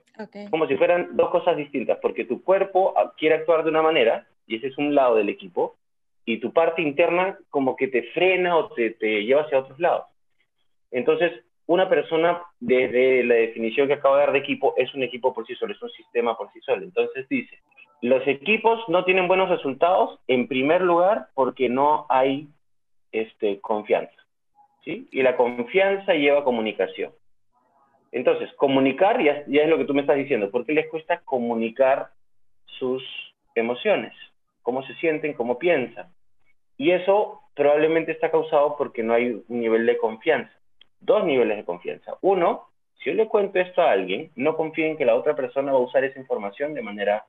Como 0.49 0.67
si 0.67 0.75
fueran 0.75 1.15
dos 1.15 1.29
cosas 1.29 1.55
distintas, 1.55 1.99
porque 2.01 2.25
tu 2.25 2.43
cuerpo 2.43 2.93
quiere 3.17 3.35
actuar 3.35 3.63
de 3.63 3.69
una 3.69 3.81
manera, 3.81 4.27
y 4.45 4.57
ese 4.57 4.67
es 4.67 4.77
un 4.77 4.93
lado 4.93 5.15
del 5.15 5.29
equipo, 5.29 5.77
y 6.25 6.39
tu 6.41 6.51
parte 6.51 6.81
interna 6.81 7.39
como 7.49 7.77
que 7.77 7.87
te 7.87 8.03
frena 8.11 8.57
o 8.57 8.73
te, 8.73 8.89
te 8.89 9.23
lleva 9.23 9.43
hacia 9.43 9.59
otros 9.59 9.79
lados. 9.79 10.03
Entonces, 10.91 11.31
una 11.65 11.87
persona, 11.87 12.41
desde 12.59 13.23
la 13.23 13.35
definición 13.35 13.87
que 13.87 13.93
acabo 13.93 14.15
de 14.15 14.23
dar 14.23 14.33
de 14.33 14.39
equipo, 14.39 14.73
es 14.75 14.93
un 14.93 15.03
equipo 15.03 15.33
por 15.33 15.47
sí 15.47 15.55
solo, 15.55 15.71
es 15.71 15.81
un 15.81 15.91
sistema 15.91 16.35
por 16.35 16.51
sí 16.51 16.59
solo. 16.59 16.83
Entonces 16.83 17.25
dice, 17.29 17.57
los 18.01 18.27
equipos 18.27 18.83
no 18.89 19.05
tienen 19.05 19.29
buenos 19.29 19.47
resultados, 19.47 20.19
en 20.27 20.49
primer 20.49 20.81
lugar, 20.81 21.27
porque 21.35 21.69
no 21.69 22.05
hay 22.09 22.49
este, 23.13 23.61
confianza. 23.61 24.22
¿Sí? 24.83 25.07
Y 25.11 25.21
la 25.21 25.35
confianza 25.35 26.13
lleva 26.13 26.43
comunicación. 26.43 27.11
Entonces, 28.11 28.51
comunicar 28.53 29.21
ya, 29.23 29.43
ya 29.47 29.63
es 29.63 29.69
lo 29.69 29.77
que 29.77 29.85
tú 29.85 29.93
me 29.93 30.01
estás 30.01 30.17
diciendo. 30.17 30.51
¿Por 30.51 30.65
qué 30.65 30.73
les 30.73 30.87
cuesta 30.89 31.21
comunicar 31.21 32.09
sus 32.65 33.03
emociones? 33.55 34.13
¿Cómo 34.61 34.85
se 34.85 34.93
sienten? 34.95 35.33
¿Cómo 35.33 35.57
piensan? 35.57 36.13
Y 36.77 36.91
eso 36.91 37.41
probablemente 37.55 38.11
está 38.11 38.29
causado 38.29 38.75
porque 38.77 39.03
no 39.03 39.13
hay 39.13 39.43
un 39.47 39.59
nivel 39.59 39.85
de 39.85 39.97
confianza 39.97 40.53
dos 41.03 41.25
niveles 41.25 41.57
de 41.57 41.65
confianza. 41.65 42.17
Uno, 42.21 42.69
si 42.95 43.09
yo 43.09 43.15
le 43.15 43.27
cuento 43.27 43.59
esto 43.59 43.81
a 43.81 43.91
alguien, 43.91 44.31
no 44.35 44.55
confío 44.55 44.85
en 44.85 44.97
que 44.97 45.05
la 45.05 45.15
otra 45.15 45.35
persona 45.35 45.71
va 45.71 45.77
a 45.77 45.81
usar 45.81 46.03
esa 46.03 46.19
información 46.19 46.73
de 46.73 46.81
manera 46.81 47.25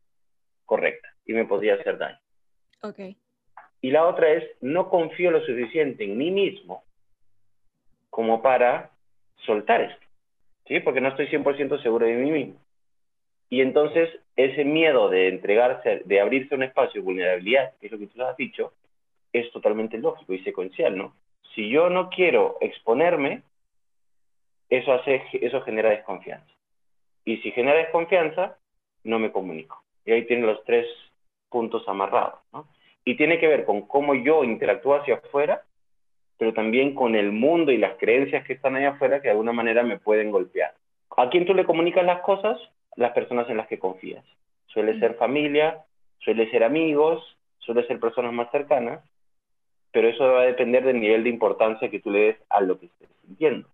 correcta 0.64 1.08
y 1.26 1.32
me 1.32 1.44
podría 1.44 1.74
hacer 1.74 1.98
daño. 1.98 2.18
Ok. 2.82 3.00
Y 3.80 3.90
la 3.90 4.06
otra 4.06 4.32
es, 4.32 4.44
no 4.60 4.88
confío 4.88 5.30
lo 5.30 5.44
suficiente 5.44 6.04
en 6.04 6.16
mí 6.16 6.30
mismo 6.30 6.83
como 8.14 8.42
para 8.42 8.90
soltar 9.44 9.80
esto, 9.80 10.06
¿sí? 10.68 10.78
Porque 10.78 11.00
no 11.00 11.08
estoy 11.08 11.26
100% 11.26 11.82
seguro 11.82 12.06
de 12.06 12.14
mí 12.14 12.30
mismo. 12.30 12.54
Y 13.50 13.60
entonces 13.60 14.08
ese 14.36 14.64
miedo 14.64 15.08
de 15.08 15.26
entregarse, 15.26 16.02
de 16.04 16.20
abrirse 16.20 16.54
un 16.54 16.62
espacio 16.62 17.00
de 17.00 17.04
vulnerabilidad, 17.04 17.72
que 17.80 17.86
es 17.86 17.92
lo 17.92 17.98
que 17.98 18.06
tú 18.06 18.22
has 18.22 18.36
dicho, 18.36 18.72
es 19.32 19.50
totalmente 19.50 19.98
lógico 19.98 20.32
y 20.32 20.44
secuencial, 20.44 20.96
¿no? 20.96 21.12
Si 21.56 21.68
yo 21.68 21.90
no 21.90 22.08
quiero 22.08 22.56
exponerme, 22.60 23.42
eso, 24.70 24.92
hace, 24.92 25.24
eso 25.32 25.62
genera 25.62 25.90
desconfianza. 25.90 26.54
Y 27.24 27.38
si 27.38 27.50
genera 27.50 27.78
desconfianza, 27.78 28.58
no 29.02 29.18
me 29.18 29.32
comunico. 29.32 29.82
Y 30.06 30.12
ahí 30.12 30.24
tienen 30.24 30.46
los 30.46 30.62
tres 30.62 30.86
puntos 31.48 31.82
amarrados, 31.88 32.38
¿no? 32.52 32.68
Y 33.04 33.16
tiene 33.16 33.40
que 33.40 33.48
ver 33.48 33.64
con 33.64 33.82
cómo 33.88 34.14
yo 34.14 34.44
interactúo 34.44 34.94
hacia 34.94 35.16
afuera, 35.16 35.62
pero 36.38 36.52
también 36.52 36.94
con 36.94 37.14
el 37.14 37.32
mundo 37.32 37.72
y 37.72 37.78
las 37.78 37.96
creencias 37.96 38.44
que 38.44 38.54
están 38.54 38.76
ahí 38.76 38.84
afuera 38.84 39.20
que 39.20 39.28
de 39.28 39.32
alguna 39.32 39.52
manera 39.52 39.82
me 39.82 39.98
pueden 39.98 40.30
golpear. 40.30 40.74
¿A 41.16 41.30
quién 41.30 41.46
tú 41.46 41.54
le 41.54 41.64
comunicas 41.64 42.04
las 42.04 42.20
cosas? 42.22 42.58
Las 42.96 43.12
personas 43.12 43.48
en 43.48 43.56
las 43.56 43.68
que 43.68 43.78
confías. 43.78 44.24
Suele 44.66 44.98
ser 44.98 45.14
familia, 45.14 45.84
suele 46.18 46.50
ser 46.50 46.64
amigos, 46.64 47.36
suele 47.58 47.86
ser 47.86 48.00
personas 48.00 48.32
más 48.32 48.50
cercanas, 48.50 49.00
pero 49.92 50.08
eso 50.08 50.24
va 50.24 50.42
a 50.42 50.46
depender 50.46 50.84
del 50.84 51.00
nivel 51.00 51.22
de 51.22 51.30
importancia 51.30 51.90
que 51.90 52.00
tú 52.00 52.10
le 52.10 52.18
des 52.20 52.36
a 52.50 52.60
lo 52.60 52.78
que 52.78 52.86
estés 52.86 53.08
sintiendo. 53.24 53.68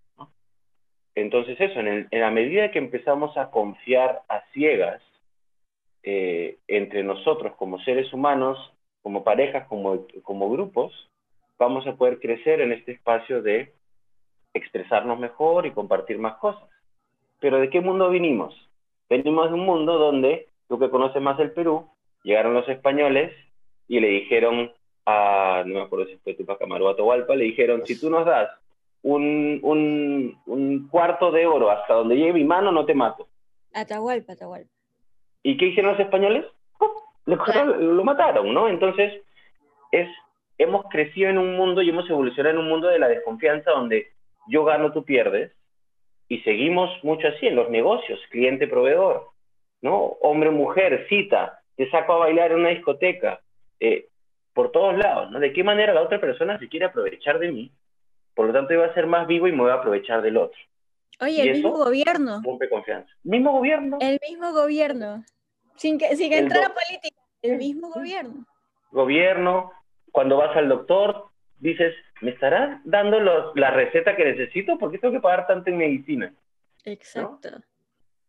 Entonces 1.14 1.60
eso, 1.60 1.80
en, 1.80 2.08
la 2.10 2.30
medida 2.30 2.70
que 2.70 2.78
empezamos 2.78 3.36
a 3.36 3.50
confiar 3.50 4.22
a 4.28 4.42
ciegas 4.52 5.02
eh, 6.02 6.58
entre 6.68 7.02
nosotros 7.02 7.54
como 7.56 7.80
seres 7.80 8.12
humanos, 8.12 8.72
como 9.02 9.24
parejas, 9.24 9.66
como, 9.66 10.06
como 10.22 10.50
grupos, 10.50 11.09
vamos 11.60 11.86
a 11.86 11.94
poder 11.94 12.18
crecer 12.18 12.62
en 12.62 12.72
este 12.72 12.92
espacio 12.92 13.42
de 13.42 13.72
expresarnos 14.54 15.20
mejor 15.20 15.66
y 15.66 15.72
compartir 15.72 16.18
más 16.18 16.38
cosas. 16.38 16.68
Pero 17.38 17.60
¿de 17.60 17.68
qué 17.68 17.80
mundo 17.80 18.08
vinimos? 18.08 18.54
Venimos 19.08 19.48
de 19.48 19.54
un 19.54 19.66
mundo 19.66 19.98
donde, 19.98 20.48
tú 20.68 20.78
que 20.78 20.90
conoces 20.90 21.20
más 21.20 21.38
el 21.38 21.52
Perú, 21.52 21.86
llegaron 22.24 22.54
los 22.54 22.68
españoles 22.68 23.32
y 23.88 24.00
le 24.00 24.08
dijeron 24.08 24.72
a, 25.04 25.62
no 25.66 25.74
me 25.74 25.82
acuerdo 25.82 26.06
si 26.06 26.16
fue 26.16 26.34
Tupac 26.34 26.60
Amaru 26.62 26.86
o 26.86 26.88
Atahualpa, 26.90 27.36
le 27.36 27.44
dijeron, 27.44 27.84
si 27.84 28.00
tú 28.00 28.08
nos 28.08 28.24
das 28.24 28.48
un, 29.02 29.60
un, 29.62 30.38
un, 30.46 30.88
cuarto 30.88 31.30
de 31.30 31.46
oro 31.46 31.70
hasta 31.70 31.94
donde 31.94 32.16
llegue 32.16 32.32
mi 32.32 32.44
mano, 32.44 32.72
no 32.72 32.86
te 32.86 32.94
mato. 32.94 33.28
Atahualpa, 33.74 34.32
Atahualpa. 34.32 34.70
¿Y 35.42 35.56
qué 35.56 35.66
hicieron 35.66 35.92
los 35.92 36.00
españoles? 36.00 36.46
lo 37.26 38.04
mataron, 38.04 38.52
¿no? 38.52 38.68
Entonces, 38.68 39.22
es, 39.92 40.08
hemos 40.62 40.84
crecido 40.90 41.30
en 41.30 41.38
un 41.38 41.56
mundo 41.56 41.80
y 41.80 41.88
hemos 41.88 42.08
evolucionado 42.10 42.54
en 42.54 42.62
un 42.62 42.68
mundo 42.68 42.88
de 42.88 42.98
la 42.98 43.08
desconfianza 43.08 43.70
donde 43.70 44.12
yo 44.46 44.62
gano, 44.64 44.92
tú 44.92 45.04
pierdes, 45.04 45.52
y 46.28 46.40
seguimos 46.40 46.90
mucho 47.02 47.28
así 47.28 47.46
en 47.46 47.56
los 47.56 47.70
negocios, 47.70 48.20
cliente-proveedor, 48.30 49.30
¿no? 49.80 49.96
Hombre-mujer, 50.20 51.06
cita, 51.08 51.62
te 51.76 51.90
saco 51.90 52.12
a 52.12 52.18
bailar 52.18 52.52
en 52.52 52.60
una 52.60 52.68
discoteca, 52.68 53.40
eh, 53.80 54.08
por 54.52 54.70
todos 54.70 54.98
lados, 54.98 55.30
¿no? 55.30 55.40
¿De 55.40 55.52
qué 55.54 55.64
manera 55.64 55.94
la 55.94 56.02
otra 56.02 56.20
persona 56.20 56.58
se 56.58 56.68
quiere 56.68 56.86
aprovechar 56.86 57.38
de 57.38 57.52
mí? 57.52 57.72
Por 58.34 58.46
lo 58.46 58.52
tanto, 58.52 58.74
yo 58.74 58.80
voy 58.80 58.90
a 58.90 58.94
ser 58.94 59.06
más 59.06 59.26
vivo 59.26 59.48
y 59.48 59.52
me 59.52 59.62
voy 59.62 59.70
a 59.70 59.74
aprovechar 59.74 60.20
del 60.20 60.36
otro. 60.36 60.60
Oye, 61.20 61.42
el 61.42 61.52
mismo 61.52 61.72
gobierno. 61.72 62.42
Rompe 62.44 62.68
confianza. 62.68 63.10
¿Mismo 63.22 63.52
gobierno? 63.52 63.96
El 64.00 64.18
mismo 64.28 64.52
gobierno. 64.52 65.24
Sin 65.76 65.98
que, 65.98 66.14
sin 66.16 66.32
entrar 66.34 66.64
a 66.64 66.74
política, 66.74 67.16
el 67.40 67.56
mismo 67.56 67.90
gobierno. 67.90 68.44
Gobierno, 68.90 69.72
cuando 70.12 70.36
vas 70.36 70.56
al 70.56 70.68
doctor, 70.68 71.26
dices, 71.58 71.94
¿me 72.20 72.30
estarás 72.30 72.80
dando 72.84 73.20
los, 73.20 73.54
la 73.56 73.70
receta 73.70 74.16
que 74.16 74.24
necesito? 74.24 74.78
¿Por 74.78 74.90
qué 74.90 74.98
tengo 74.98 75.14
que 75.14 75.20
pagar 75.20 75.46
tanto 75.46 75.70
en 75.70 75.78
medicina? 75.78 76.32
Exacto. 76.84 77.48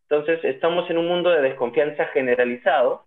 Entonces, 0.09 0.43
estamos 0.43 0.89
en 0.89 0.97
un 0.97 1.07
mundo 1.07 1.29
de 1.29 1.41
desconfianza 1.41 2.05
generalizado 2.07 3.05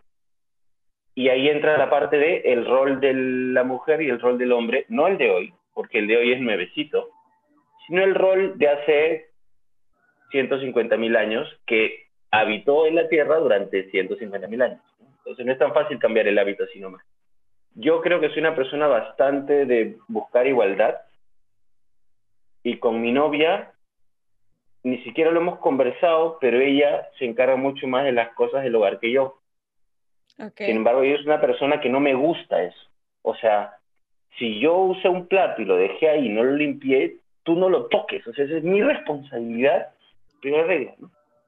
y 1.15 1.29
ahí 1.29 1.49
entra 1.49 1.79
la 1.79 1.91
parte 1.91 2.17
de 2.17 2.39
el 2.47 2.65
rol 2.67 3.01
de 3.01 3.13
la 3.15 3.63
mujer 3.63 4.03
y 4.03 4.09
el 4.09 4.21
rol 4.21 4.39
del 4.39 4.53
hombre, 4.53 4.87
no 4.89 5.07
el 5.07 5.19
de 5.19 5.31
hoy, 5.31 5.55
porque 5.73 5.99
el 5.99 6.07
de 6.07 6.17
hoy 6.17 6.33
es 6.33 6.41
nuevecito, 6.41 7.11
sino 7.87 8.03
el 8.03 8.15
rol 8.15 8.59
de 8.59 8.69
hace 8.69 9.31
150 10.31 10.97
mil 10.97 11.15
años 11.17 11.49
que 11.67 12.09
habitó 12.31 12.87
en 12.87 12.97
la 12.97 13.09
Tierra 13.09 13.39
durante 13.39 13.91
150 13.91 14.49
mil 14.49 14.63
años. 14.63 14.81
Entonces 15.19 15.47
no 15.47 15.53
es 15.53 15.59
tan 15.59 15.73
fácil 15.73 15.99
cambiar 15.99 16.27
el 16.27 16.39
hábito 16.39 16.65
así 16.65 16.81
nomás. 16.81 17.05
Yo 17.75 18.01
creo 18.01 18.21
que 18.21 18.29
soy 18.31 18.39
una 18.41 18.55
persona 18.55 18.87
bastante 18.87 19.67
de 19.67 19.97
buscar 20.09 20.47
igualdad 20.47 20.97
y 22.63 22.79
con 22.79 23.01
mi 23.01 23.13
novia 23.13 23.73
ni 24.85 24.99
siquiera 24.99 25.31
lo 25.31 25.41
hemos 25.41 25.59
conversado, 25.59 26.39
pero 26.41 26.61
ella 26.61 27.09
se 27.19 27.25
encarga 27.25 27.57
mucho 27.57 27.87
más 27.87 28.05
de 28.05 28.13
las 28.13 28.35
cosas 28.35 28.63
del 28.63 28.75
hogar 28.75 29.01
que 29.01 29.11
yo. 29.11 29.39
Sin 30.57 30.77
embargo, 30.77 31.03
yo 31.05 31.17
soy 31.17 31.27
una 31.27 31.41
persona 31.41 31.81
que 31.81 31.89
no 31.89 32.01
me 32.01 32.15
gusta 32.15 32.63
eso. 32.63 32.89
O 33.23 33.35
sea, 33.35 33.79
si 34.39 34.61
yo 34.61 34.77
usé 34.77 35.09
un 35.09 35.27
plato 35.27 35.63
y 35.63 35.65
lo 35.65 35.77
dejé 35.77 36.11
ahí 36.11 36.27
y 36.27 36.29
no 36.29 36.45
lo 36.45 36.53
limpié, 36.53 37.17
tú 37.45 37.57
no 37.57 37.71
lo 37.71 37.87
toques. 37.87 38.27
O 38.27 38.33
sea, 38.35 38.45
esa 38.45 38.59
es 38.59 38.65
mi 38.65 38.83
responsabilidad, 38.83 39.89
primera 40.43 40.65
regla. 40.65 40.95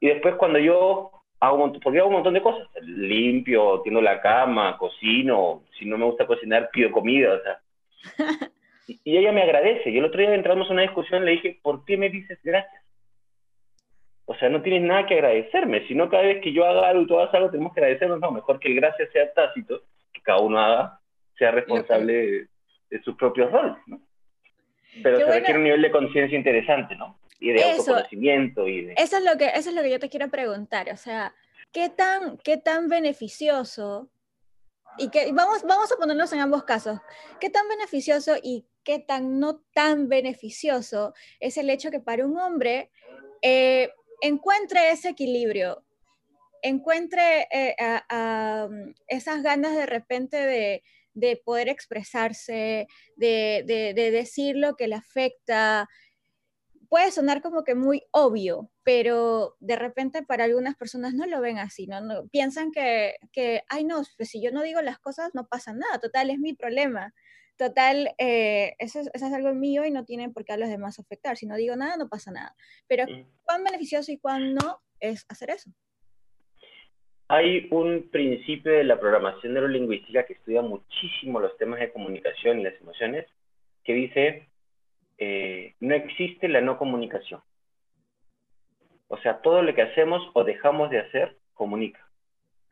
Y 0.00 0.08
después 0.08 0.36
cuando 0.36 0.58
yo 0.58 1.10
hago, 1.46 1.72
porque 1.80 1.98
hago 1.98 2.08
un 2.08 2.14
montón 2.14 2.34
de 2.34 2.42
cosas, 2.42 2.68
limpio, 2.82 3.80
tiendo 3.82 4.00
la 4.00 4.20
cama, 4.20 4.76
cocino, 4.78 5.62
si 5.78 5.86
no 5.86 5.98
me 5.98 6.04
gusta 6.04 6.26
cocinar, 6.26 6.70
pido 6.70 6.90
comida, 6.90 7.34
o 7.34 7.42
sea. 7.42 7.60
y, 8.86 9.16
ella 9.16 9.32
me 9.32 9.42
agradece. 9.42 9.90
Y 9.90 9.98
el 9.98 10.04
otro 10.04 10.20
día 10.20 10.34
entramos 10.34 10.66
en 10.68 10.74
una 10.74 10.82
discusión, 10.82 11.24
le 11.24 11.32
dije, 11.32 11.58
¿por 11.62 11.84
qué 11.84 11.96
me 11.96 12.10
dices 12.10 12.38
gracias? 12.42 12.82
O 14.24 14.34
sea, 14.34 14.48
no 14.48 14.60
tienes 14.60 14.82
nada 14.82 15.06
que 15.06 15.14
agradecerme, 15.14 15.86
sino 15.86 16.08
cada 16.08 16.24
vez 16.24 16.42
que 16.42 16.52
yo 16.52 16.66
haga 16.66 16.88
algo 16.88 17.02
y 17.02 17.06
tú 17.06 17.18
hagas 17.18 17.32
algo, 17.34 17.50
tenemos 17.50 17.72
que 17.72 17.80
agradecernos. 17.80 18.20
No, 18.20 18.32
mejor 18.32 18.58
que 18.58 18.68
el 18.68 18.74
gracias 18.74 19.10
sea 19.12 19.32
tácito, 19.32 19.82
que 20.12 20.20
cada 20.20 20.40
uno 20.40 20.58
haga, 20.58 21.00
sea 21.38 21.52
responsable 21.52 22.48
de, 22.90 23.02
sus 23.02 23.16
propios 23.16 23.52
roles, 23.52 23.76
¿no? 23.86 24.00
Pero 25.02 25.18
se 25.18 25.26
requiere 25.26 25.58
un 25.58 25.64
nivel 25.64 25.82
de 25.82 25.90
conciencia 25.90 26.36
interesante, 26.36 26.96
¿no? 26.96 27.18
Y 27.40 27.52
de 27.52 27.64
autoconocimiento 27.64 28.66
y 28.68 28.86
de... 28.86 28.94
Eso 28.96 29.18
es, 29.18 29.24
lo 29.24 29.36
que, 29.36 29.46
eso 29.54 29.70
es 29.70 29.74
lo 29.74 29.82
que 29.82 29.90
yo 29.90 29.98
te 29.98 30.08
quiero 30.08 30.30
preguntar, 30.30 30.90
o 30.90 30.96
sea, 30.96 31.34
¿qué 31.72 31.88
tan, 31.88 32.38
qué 32.38 32.56
tan 32.56 32.88
beneficioso, 32.88 34.10
y 34.98 35.10
que 35.10 35.32
vamos, 35.32 35.62
vamos 35.62 35.92
a 35.92 35.96
ponernos 35.96 36.32
en 36.32 36.40
ambos 36.40 36.64
casos, 36.64 36.98
qué 37.40 37.50
tan 37.50 37.68
beneficioso 37.68 38.36
y 38.42 38.66
qué 38.84 39.00
tan 39.00 39.40
no 39.40 39.62
tan 39.74 40.08
beneficioso 40.08 41.12
es 41.40 41.56
el 41.56 41.68
hecho 41.70 41.90
que 41.90 42.00
para 42.00 42.24
un 42.24 42.38
hombre 42.38 42.90
eh, 43.42 43.90
encuentre 44.20 44.90
ese 44.90 45.10
equilibrio, 45.10 45.84
encuentre 46.62 47.48
eh, 47.50 47.74
mm, 48.10 48.92
esas 49.08 49.42
ganas 49.42 49.74
de 49.76 49.86
repente 49.86 50.36
de, 51.14 51.42
poder 51.44 51.68
expresarse, 51.68 52.86
de, 53.16 53.64
decir 53.94 54.56
lo 54.56 54.76
que 54.76 54.88
le 54.88 54.94
afecta. 54.94 55.88
Puede 56.88 57.10
sonar 57.10 57.42
como 57.42 57.64
que 57.64 57.74
muy 57.74 58.02
obvio, 58.10 58.70
pero 58.82 59.56
de 59.60 59.76
repente 59.76 60.22
para 60.22 60.44
algunas 60.44 60.76
personas 60.76 61.14
no 61.14 61.26
lo 61.26 61.40
ven 61.40 61.58
así, 61.58 61.86
¿no? 61.86 61.98
piensan 62.30 62.70
que, 62.72 63.16
que, 63.32 63.62
ay 63.68 63.84
no, 63.84 64.02
pues 64.16 64.30
si 64.30 64.42
yo 64.42 64.52
no 64.52 64.62
digo 64.62 64.80
las 64.82 64.98
cosas 64.98 65.30
no 65.34 65.46
pasa 65.46 65.72
nada, 65.72 65.98
total, 66.00 66.30
es 66.30 66.38
mi 66.38 66.54
problema. 66.54 67.12
Total, 67.56 68.10
eh, 68.18 68.74
eso, 68.78 69.00
es, 69.00 69.22
algo 69.22 69.54
mío 69.54 69.86
y 69.86 69.90
no 69.90 70.04
tienen 70.04 70.34
por 70.34 70.44
qué 70.44 70.52
a 70.52 70.58
los 70.58 70.68
demás 70.68 70.98
afectar. 70.98 71.38
Si 71.38 71.46
no 71.46 71.56
digo 71.56 71.74
nada, 71.74 71.96
no 71.96 72.08
pasa 72.08 72.30
nada. 72.30 72.54
Pero 72.86 73.06
cuán 73.44 73.64
beneficioso 73.64 74.12
y 74.12 74.18
cuán 74.18 74.54
no 74.54 74.82
es 75.00 75.24
hacer 75.30 75.50
eso. 75.50 75.70
Hay 77.28 77.66
un 77.70 78.08
principio 78.10 78.72
de 78.72 78.84
la 78.84 79.00
programación 79.00 79.54
neurolingüística 79.54 80.26
que 80.26 80.34
estudia 80.34 80.62
muchísimo 80.62 81.40
los 81.40 81.56
temas 81.56 81.80
de 81.80 81.92
comunicación 81.92 82.60
y 82.60 82.64
las 82.64 82.80
emociones, 82.80 83.26
que 83.84 83.94
dice, 83.94 84.48
eh, 85.18 85.74
no 85.80 85.94
existe 85.94 86.48
la 86.48 86.60
no 86.60 86.78
comunicación. 86.78 87.40
O 89.08 89.18
sea, 89.18 89.40
todo 89.40 89.62
lo 89.62 89.74
que 89.74 89.82
hacemos 89.82 90.22
o 90.34 90.44
dejamos 90.44 90.90
de 90.90 90.98
hacer 90.98 91.36
comunica. 91.54 92.06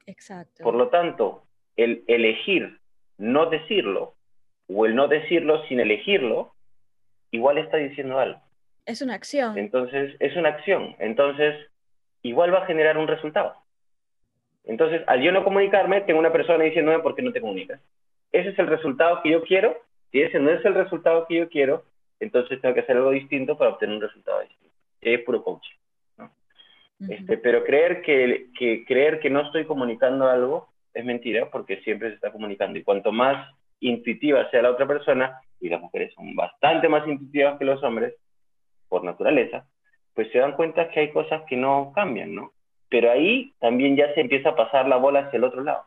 Exacto. 0.07 0.63
Por 0.63 0.75
lo 0.75 0.89
tanto, 0.89 1.45
el 1.77 2.05
elegir 2.07 2.81
no 3.19 3.47
decirlo 3.47 4.15
o 4.69 4.87
el 4.87 4.95
no 4.95 5.09
decirlo 5.09 5.65
sin 5.67 5.81
elegirlo, 5.81 6.55
igual 7.31 7.59
está 7.59 7.77
diciendo 7.77 8.19
algo. 8.19 8.41
Es 8.87 9.01
una 9.01 9.15
acción. 9.15 9.57
Entonces, 9.57 10.17
es 10.21 10.37
una 10.37 10.51
acción. 10.51 10.97
Entonces, 10.99 11.55
igual 12.23 12.53
va 12.53 12.61
a 12.61 12.67
generar 12.67 12.99
un 12.99 13.09
resultado. 13.09 13.55
Entonces, 14.65 15.03
al 15.07 15.23
yo 15.23 15.33
no 15.33 15.45
comunicarme, 15.45 16.01
tengo 16.03 16.19
una 16.19 16.33
persona 16.33 16.65
diciéndome 16.65 17.01
por 17.01 17.15
qué 17.15 17.23
no 17.23 17.33
te 17.33 17.41
comunicas. 17.41 17.81
Ese 18.33 18.51
es 18.51 18.59
el 18.59 18.67
resultado 18.67 19.23
que 19.23 19.31
yo 19.31 19.43
quiero. 19.43 19.77
Si 20.11 20.21
ese 20.21 20.39
no 20.39 20.51
es 20.51 20.65
el 20.65 20.75
resultado 20.75 21.27
que 21.27 21.37
yo 21.37 21.49
quiero, 21.49 21.85
entonces 22.25 22.61
tengo 22.61 22.75
que 22.75 22.81
hacer 22.81 22.97
algo 22.97 23.11
distinto 23.11 23.57
para 23.57 23.71
obtener 23.71 23.97
un 23.97 24.03
resultado 24.03 24.41
distinto. 24.41 24.75
Es 25.01 25.21
puro 25.23 25.43
coaching. 25.43 25.77
este, 27.09 27.39
pero 27.39 27.65
creer 27.65 28.03
que, 28.03 28.49
que, 28.59 28.85
creer 28.85 29.21
que 29.21 29.31
no 29.31 29.43
estoy 29.43 29.65
comunicando 29.65 30.29
algo 30.29 30.69
es 30.93 31.05
mentira 31.05 31.51
porque 31.51 31.81
siempre 31.83 32.09
se 32.09 32.15
está 32.17 32.33
comunicando. 32.33 32.79
Y 32.79 32.83
cuanto 32.83 33.13
más 33.13 33.55
intuitiva 33.81 34.51
sea 34.51 34.63
la 34.63 34.71
otra 34.71 34.87
persona, 34.87 35.41
y 35.61 35.69
las 35.69 35.81
mujeres 35.81 36.13
son 36.15 36.35
bastante 36.35 36.89
más 36.89 37.07
intuitivas 37.07 37.59
que 37.59 37.65
los 37.65 37.83
hombres, 37.83 38.15
por 38.89 39.05
naturaleza, 39.05 39.67
pues 40.15 40.31
se 40.31 40.39
dan 40.39 40.53
cuenta 40.53 40.89
que 40.89 41.01
hay 41.01 41.11
cosas 41.11 41.43
que 41.49 41.57
no 41.57 41.93
cambian, 41.95 42.35
¿no? 42.35 42.53
Pero 42.89 43.11
ahí 43.11 43.53
también 43.59 43.97
ya 43.97 44.13
se 44.15 44.21
empieza 44.21 44.51
a 44.51 44.57
pasar 44.57 44.87
la 44.87 44.97
bola 44.97 45.21
hacia 45.21 45.37
el 45.37 45.45
otro 45.45 45.63
lado. 45.63 45.85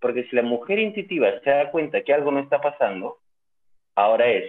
Porque 0.00 0.24
si 0.24 0.36
la 0.36 0.42
mujer 0.42 0.78
intuitiva 0.78 1.28
se 1.40 1.50
da 1.50 1.70
cuenta 1.70 2.02
que 2.02 2.14
algo 2.14 2.30
no 2.30 2.38
está 2.38 2.60
pasando, 2.60 3.18
ahora 3.96 4.28
es, 4.28 4.48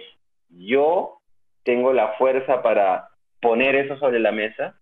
yo 0.50 1.20
tengo 1.64 1.92
la 1.92 2.12
fuerza 2.12 2.62
para 2.62 3.08
poner 3.40 3.74
eso 3.74 3.96
sobre 3.98 4.20
la 4.20 4.32
mesa 4.32 4.74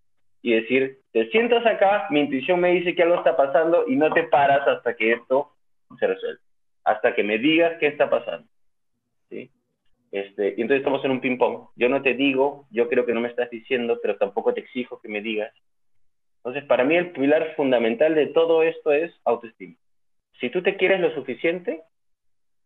y 0.42 0.52
decir, 0.52 0.98
te 1.12 1.28
sientas 1.30 1.64
acá, 1.66 2.06
mi 2.10 2.20
intuición 2.20 2.60
me 2.60 2.72
dice 2.72 2.94
que 2.94 3.02
algo 3.02 3.16
está 3.16 3.36
pasando 3.36 3.84
y 3.88 3.96
no 3.96 4.12
te 4.12 4.24
paras 4.24 4.66
hasta 4.66 4.94
que 4.94 5.12
esto 5.12 5.52
se 5.98 6.06
resuelva, 6.06 6.40
hasta 6.84 7.14
que 7.14 7.22
me 7.22 7.38
digas 7.38 7.76
qué 7.80 7.88
está 7.88 8.08
pasando. 8.08 8.48
¿sí? 9.28 9.50
Este, 10.10 10.54
y 10.56 10.62
entonces 10.62 10.78
estamos 10.78 11.04
en 11.04 11.10
un 11.10 11.20
ping-pong. 11.20 11.68
Yo 11.76 11.88
no 11.88 12.02
te 12.02 12.14
digo, 12.14 12.66
yo 12.70 12.88
creo 12.88 13.04
que 13.04 13.12
no 13.12 13.20
me 13.20 13.28
estás 13.28 13.50
diciendo, 13.50 13.98
pero 14.00 14.16
tampoco 14.16 14.54
te 14.54 14.60
exijo 14.60 15.00
que 15.00 15.08
me 15.08 15.20
digas. 15.20 15.52
Entonces, 16.38 16.64
para 16.64 16.84
mí 16.84 16.96
el 16.96 17.10
pilar 17.10 17.54
fundamental 17.56 18.14
de 18.14 18.28
todo 18.28 18.62
esto 18.62 18.92
es 18.92 19.12
autoestima. 19.24 19.74
Si 20.40 20.50
tú 20.50 20.62
te 20.62 20.76
quieres 20.76 21.00
lo 21.00 21.12
suficiente 21.14 21.82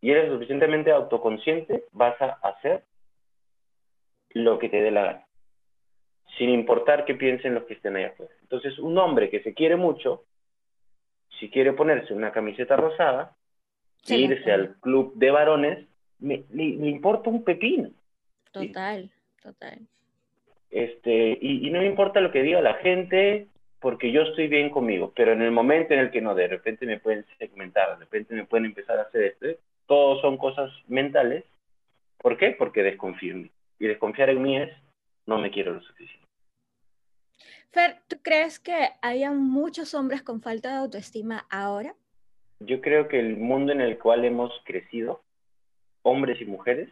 y 0.00 0.10
eres 0.10 0.30
suficientemente 0.30 0.92
autoconsciente, 0.92 1.84
vas 1.92 2.20
a 2.20 2.38
hacer 2.42 2.84
lo 4.34 4.58
que 4.58 4.68
te 4.68 4.80
dé 4.80 4.90
la 4.90 5.04
gana, 5.04 5.26
sin 6.38 6.50
importar 6.50 7.04
qué 7.04 7.14
piensen 7.14 7.54
los 7.54 7.64
que 7.64 7.74
estén 7.74 7.96
allá 7.96 8.08
afuera. 8.08 8.32
Entonces, 8.42 8.78
un 8.78 8.96
hombre 8.98 9.30
que 9.30 9.42
se 9.42 9.54
quiere 9.54 9.76
mucho, 9.76 10.24
si 11.38 11.50
quiere 11.50 11.72
ponerse 11.72 12.14
una 12.14 12.32
camiseta 12.32 12.76
rosada, 12.76 13.36
e 14.08 14.16
irse 14.16 14.50
al 14.50 14.74
club 14.80 15.14
de 15.14 15.30
varones, 15.30 15.86
me, 16.18 16.44
le, 16.52 16.64
importa 16.64 17.30
un 17.30 17.44
pepino. 17.44 17.90
Total, 18.50 19.10
total. 19.42 19.78
Este, 20.70 21.38
y, 21.40 21.66
y, 21.66 21.70
no 21.70 21.80
me 21.80 21.86
importa 21.86 22.20
lo 22.20 22.32
que 22.32 22.42
diga 22.42 22.60
la 22.60 22.74
gente, 22.74 23.48
porque 23.80 24.10
yo 24.10 24.22
estoy 24.22 24.48
bien 24.48 24.70
conmigo, 24.70 25.12
pero 25.14 25.32
en 25.32 25.42
el 25.42 25.50
momento 25.50 25.92
en 25.92 26.00
el 26.00 26.10
que 26.10 26.20
no, 26.20 26.34
de 26.34 26.48
repente 26.48 26.86
me 26.86 26.98
pueden 26.98 27.24
segmentar, 27.38 27.90
de 27.90 28.04
repente 28.04 28.34
me 28.34 28.46
pueden 28.46 28.66
empezar 28.66 28.98
a 28.98 29.02
hacer 29.02 29.22
esto, 29.22 29.46
todos 29.86 30.20
son 30.20 30.36
cosas 30.36 30.70
mentales. 30.88 31.44
¿Por 32.18 32.38
qué? 32.38 32.52
Porque 32.52 32.82
desconfío 32.82 33.32
en 33.32 33.42
mí. 33.42 33.50
Y 33.82 33.88
desconfiar 33.88 34.30
en 34.30 34.40
mí 34.40 34.56
es, 34.56 34.70
no 35.26 35.38
me 35.38 35.50
quiero 35.50 35.72
lo 35.72 35.82
suficiente. 35.82 36.28
Fer, 37.72 37.96
¿tú 38.06 38.16
crees 38.22 38.60
que 38.60 38.90
haya 39.02 39.32
muchos 39.32 39.92
hombres 39.94 40.22
con 40.22 40.40
falta 40.40 40.68
de 40.68 40.76
autoestima 40.76 41.46
ahora? 41.50 41.92
Yo 42.60 42.80
creo 42.80 43.08
que 43.08 43.18
el 43.18 43.38
mundo 43.38 43.72
en 43.72 43.80
el 43.80 43.98
cual 43.98 44.24
hemos 44.24 44.52
crecido, 44.62 45.24
hombres 46.02 46.40
y 46.40 46.44
mujeres, 46.44 46.90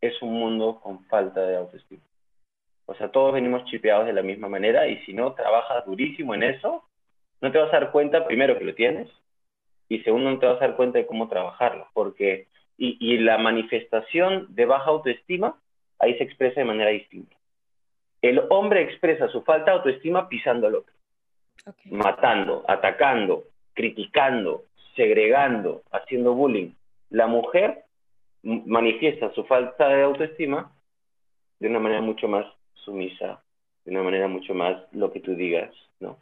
es 0.00 0.22
un 0.22 0.34
mundo 0.34 0.78
con 0.80 1.04
falta 1.06 1.44
de 1.44 1.56
autoestima. 1.56 2.04
O 2.86 2.94
sea, 2.94 3.10
todos 3.10 3.34
venimos 3.34 3.64
chipeados 3.64 4.06
de 4.06 4.12
la 4.12 4.22
misma 4.22 4.48
manera 4.48 4.86
y 4.86 5.04
si 5.06 5.14
no 5.14 5.32
trabajas 5.32 5.84
durísimo 5.84 6.32
en 6.36 6.44
eso, 6.44 6.84
no 7.40 7.50
te 7.50 7.58
vas 7.58 7.74
a 7.74 7.80
dar 7.80 7.90
cuenta, 7.90 8.24
primero, 8.24 8.56
que 8.56 8.64
lo 8.64 8.76
tienes 8.76 9.10
y 9.88 9.98
segundo, 10.04 10.30
no 10.30 10.38
te 10.38 10.46
vas 10.46 10.62
a 10.62 10.68
dar 10.68 10.76
cuenta 10.76 10.98
de 10.98 11.08
cómo 11.08 11.26
trabajarlo. 11.26 11.88
Porque, 11.92 12.46
y, 12.78 12.98
y 13.00 13.18
la 13.18 13.36
manifestación 13.36 14.54
de 14.54 14.64
baja 14.64 14.90
autoestima, 14.90 15.58
ahí 16.04 16.16
se 16.18 16.24
expresa 16.24 16.60
de 16.60 16.66
manera 16.66 16.90
distinta. 16.90 17.34
El 18.22 18.42
hombre 18.50 18.82
expresa 18.82 19.28
su 19.28 19.42
falta 19.42 19.72
de 19.72 19.76
autoestima 19.78 20.28
pisando 20.28 20.66
al 20.66 20.76
otro, 20.76 20.94
matando, 21.90 22.64
atacando, 22.68 23.44
criticando, 23.74 24.64
segregando, 24.96 25.82
haciendo 25.90 26.34
bullying. 26.34 26.70
La 27.10 27.26
mujer 27.26 27.84
manifiesta 28.42 29.32
su 29.34 29.44
falta 29.44 29.88
de 29.88 30.02
autoestima 30.02 30.72
de 31.60 31.68
una 31.68 31.80
manera 31.80 32.00
mucho 32.00 32.28
más 32.28 32.46
sumisa, 32.74 33.42
de 33.84 33.90
una 33.90 34.02
manera 34.02 34.28
mucho 34.28 34.54
más 34.54 34.82
lo 34.92 35.12
que 35.12 35.20
tú 35.20 35.34
digas, 35.34 35.70
¿no? 36.00 36.18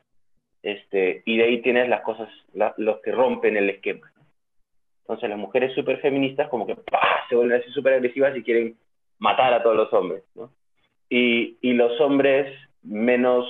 Este, 0.62 1.23
y 1.25 1.37
de 1.37 1.45
ahí 1.45 1.62
tienes 1.62 1.89
las 1.89 2.03
cosas, 2.03 2.29
los 2.77 3.01
que 3.01 3.11
rompen 3.11 3.57
el 3.57 3.71
esquema. 3.71 4.12
Entonces 5.01 5.29
las 5.29 5.38
mujeres 5.38 5.75
súper 5.75 6.01
feministas 6.01 6.49
como 6.49 6.66
que 6.66 6.77
se 7.29 7.35
vuelven 7.35 7.61
así 7.61 7.71
súper 7.71 7.95
agresivas 7.95 8.37
y 8.37 8.42
quieren 8.42 8.77
matar 9.23 9.55
a 9.55 9.63
todos 9.63 9.77
los 9.77 9.93
hombres, 9.93 10.25
¿no? 10.35 10.53
Y, 11.09 11.57
y 11.61 11.75
los 11.75 12.01
hombres 12.01 12.53
menos 12.83 13.47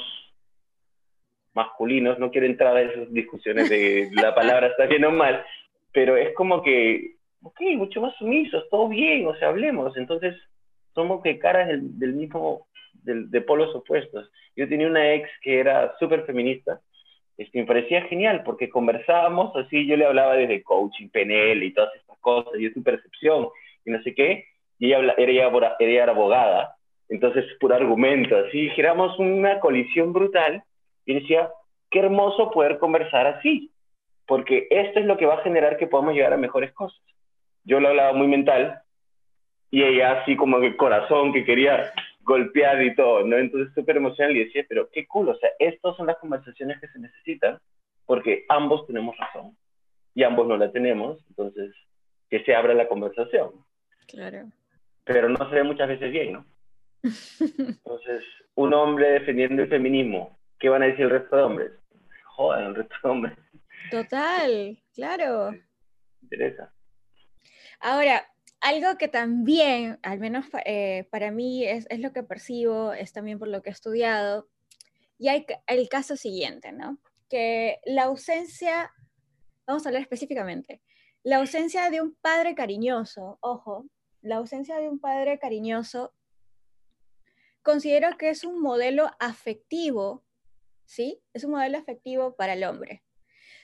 masculinos, 1.55 2.19
no 2.19 2.31
quiero 2.31 2.47
entrar 2.47 2.77
a 2.77 2.83
esas 2.83 3.11
discusiones 3.13 3.71
de 3.71 4.11
la 4.13 4.35
palabra 4.35 4.67
está 4.67 4.85
bien 4.85 5.05
o 5.07 5.11
mal, 5.11 5.45
pero 5.91 6.17
es 6.17 6.35
como 6.35 6.63
que, 6.63 7.17
ok, 7.43 7.61
mucho 7.77 8.03
más 8.03 8.15
sumisos, 8.17 8.69
todo 8.71 8.89
bien, 8.89 9.27
o 9.27 9.35
sea, 9.37 9.49
hablemos. 9.49 9.97
Entonces, 9.97 10.37
somos 10.95 11.23
que 11.23 11.39
caras 11.39 11.69
del, 11.69 11.99
del 11.99 12.13
mismo 12.13 12.67
de, 13.05 13.41
polos 13.41 13.75
opuestos. 13.75 14.31
Yo 14.55 14.69
tenía 14.69 14.87
una 14.87 15.15
ex 15.15 15.31
que 15.41 15.59
era 15.59 15.95
súper 15.99 16.27
feminista, 16.27 16.81
este, 17.39 17.61
me 17.61 17.67
parecía 17.67 18.03
genial 18.03 18.43
porque 18.45 18.69
conversábamos 18.69 19.57
así, 19.57 19.87
yo 19.87 19.97
le 19.97 20.05
hablaba 20.05 20.35
desde 20.35 20.63
coaching, 20.63 21.09
PNL 21.09 21.63
y 21.63 21.73
todas 21.73 21.95
estas 21.97 22.19
cosas, 22.19 22.53
y 22.59 22.71
su 22.71 22.83
percepción, 22.83 23.49
y 23.87 23.91
no 23.91 24.03
sé 24.03 24.15
qué, 24.15 24.52
y 24.83 24.93
ella, 24.93 25.15
era, 25.17 25.77
era 25.79 26.11
abogada, 26.11 26.75
entonces 27.09 27.45
puro 27.61 27.77
argumento, 27.77 28.37
así, 28.37 28.69
generamos 28.71 29.17
una 29.21 29.61
colisión 29.61 30.13
brutal, 30.13 30.65
y 31.07 31.21
decía, 31.21 31.51
qué 31.89 32.01
hermoso 32.01 32.51
poder 32.51 32.81
conversar 32.81 33.29
así, 33.29 33.71
porque 34.27 34.67
esto 34.71 34.99
es 34.99 35.07
lo 35.07 35.17
que 35.17 35.27
va 35.27 35.35
a 35.35 35.45
generar 35.45 35.77
que 35.77 35.87
podamos 35.87 36.15
llegar 36.15 36.33
a 36.33 36.37
mejores 36.37 36.73
cosas. 36.73 37.01
Yo 37.63 37.79
lo 37.79 37.91
hablaba 37.91 38.13
muy 38.13 38.27
mental, 38.27 38.83
y 39.71 39.85
ella 39.85 40.21
así 40.21 40.35
como 40.35 40.57
el 40.57 40.77
corazón 40.77 41.33
que 41.33 41.45
quería 41.45 41.93
golpear 42.23 42.83
y 42.83 42.93
todo, 42.97 43.25
¿no? 43.25 43.39
Entonces 43.39 43.73
súper 43.75 43.99
emocional 43.99 44.37
y 44.37 44.47
decía, 44.47 44.67
pero 44.69 44.89
qué 44.91 45.07
cool, 45.07 45.29
o 45.29 45.37
sea, 45.37 45.51
estas 45.61 45.97
son 45.97 46.09
las 46.09 46.19
conversaciones 46.19 46.81
que 46.81 46.89
se 46.89 46.99
necesitan 46.99 47.61
porque 48.05 48.47
ambos 48.49 48.85
tenemos 48.89 49.17
razón 49.17 49.57
y 50.13 50.25
ambos 50.25 50.49
no 50.49 50.57
la 50.57 50.73
tenemos, 50.73 51.25
entonces 51.29 51.73
que 52.29 52.43
se 52.43 52.53
abra 52.57 52.75
la 52.75 52.89
conversación. 52.89 53.53
Claro. 54.09 54.49
Pero 55.05 55.29
no 55.29 55.49
se 55.49 55.57
ve 55.57 55.63
muchas 55.63 55.89
veces 55.89 56.13
bien, 56.13 56.33
¿no? 56.35 56.47
Entonces, 57.59 58.23
un 58.55 58.75
hombre 58.75 59.13
defendiendo 59.13 59.63
el 59.63 59.69
feminismo, 59.69 60.39
¿qué 60.59 60.69
van 60.69 60.83
a 60.83 60.87
decir 60.87 61.07
el 61.07 61.11
resto 61.11 61.37
de 61.37 61.43
hombres? 61.43 61.73
Joder, 62.27 62.65
el 62.65 62.75
resto 62.75 62.95
de 63.03 63.09
hombres. 63.09 63.39
Total, 63.91 64.79
claro. 64.95 65.55
interesa. 66.23 66.73
Ahora, 67.81 68.25
algo 68.61 68.97
que 68.97 69.09
también, 69.09 69.99
al 70.03 70.21
menos 70.21 70.47
eh, 70.65 71.09
para 71.11 71.33
mí, 71.33 71.65
es, 71.65 71.87
lo 71.99 72.13
que 72.13 72.23
percibo, 72.23 72.93
es 72.93 73.13
también 73.13 73.39
por 73.39 73.49
lo 73.49 73.61
que 73.61 73.71
he 73.71 73.73
estudiado, 73.73 74.49
y 75.19 75.29
hay 75.29 75.45
el 75.67 75.89
caso 75.89 76.17
siguiente, 76.17 76.71
¿no? 76.71 76.99
Que 77.29 77.81
la 77.85 78.05
ausencia, 78.05 78.93
vamos 79.67 79.85
a 79.85 79.89
hablar 79.89 80.03
específicamente, 80.03 80.81
la 81.25 81.39
ausencia 81.39 81.91
de 81.91 82.01
un 82.01 82.15
padre 82.21 82.55
cariñoso, 82.55 83.39
ojo, 83.41 83.87
la 84.23 84.37
ausencia 84.37 84.79
de 84.79 84.89
un 84.89 84.99
padre 84.99 85.39
cariñoso, 85.39 86.15
considero 87.63 88.17
que 88.17 88.31
es 88.31 88.45
un 88.45 88.61
modelo 88.61 89.11
afectivo, 89.21 90.25
¿sí? 90.87 91.23
Es 91.35 91.45
un 91.45 91.53
modelo 91.53 91.79
afectivo 91.79 92.35
para 92.35 92.55
el 92.55 92.65
hombre 92.65 93.03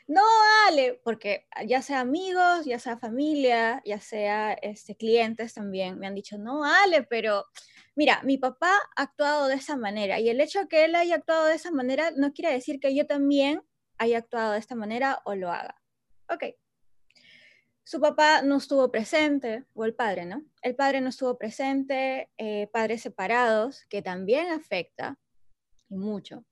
no, 0.09 0.23
Ale, 0.67 1.01
porque 1.05 1.47
ya 1.67 1.83
sea 1.83 2.01
amigos, 2.01 2.65
ya 2.65 2.79
sea 2.79 2.97
familia, 2.99 3.83
ya 3.85 4.01
sea 4.01 4.55
este, 4.55 4.97
clientes 4.97 5.53
también 5.53 5.99
me 5.99 6.07
han 6.07 6.15
dicho, 6.15 6.39
no, 6.39 6.65
Ale, 6.65 7.03
pero 7.03 7.45
mira, 7.95 8.23
mi 8.25 8.39
papá 8.39 8.73
ha 8.97 9.03
actuado 9.03 9.49
de 9.49 9.57
esa 9.57 9.77
manera 9.77 10.19
y 10.19 10.31
el 10.31 10.41
hecho 10.41 10.61
de 10.61 10.69
que 10.69 10.87
él 10.87 10.95
haya 10.95 11.17
actuado 11.17 11.47
de 11.47 11.55
esa 11.57 11.71
manera 11.71 12.11
no 12.17 12.33
quiere 12.33 12.53
decir 12.55 12.81
que 12.81 12.97
yo 12.97 13.07
también 13.07 13.63
haya 13.99 14.19
actuado 14.19 14.53
de 14.53 14.59
esta 14.59 14.75
manera 14.75 15.21
o 15.27 15.35
lo 15.35 15.51
haga. 15.53 15.77
Ok. 16.31 16.45
Su 17.91 18.03
papá 18.03 18.43
no 18.43 18.59
estuvo 18.59 18.91
presente, 18.91 19.65
o 19.73 19.87
el 19.87 19.95
padre, 19.95 20.27
¿no? 20.27 20.45
El 20.61 20.77
padre 20.77 21.01
no 21.01 21.09
estuvo 21.09 21.39
presente, 21.39 22.31
eh, 22.37 22.69
padres 22.71 23.01
separados, 23.01 23.87
que 23.89 24.03
también 24.03 24.51
afecta, 24.51 25.19
y 25.89 25.97
mucho. 25.97 26.45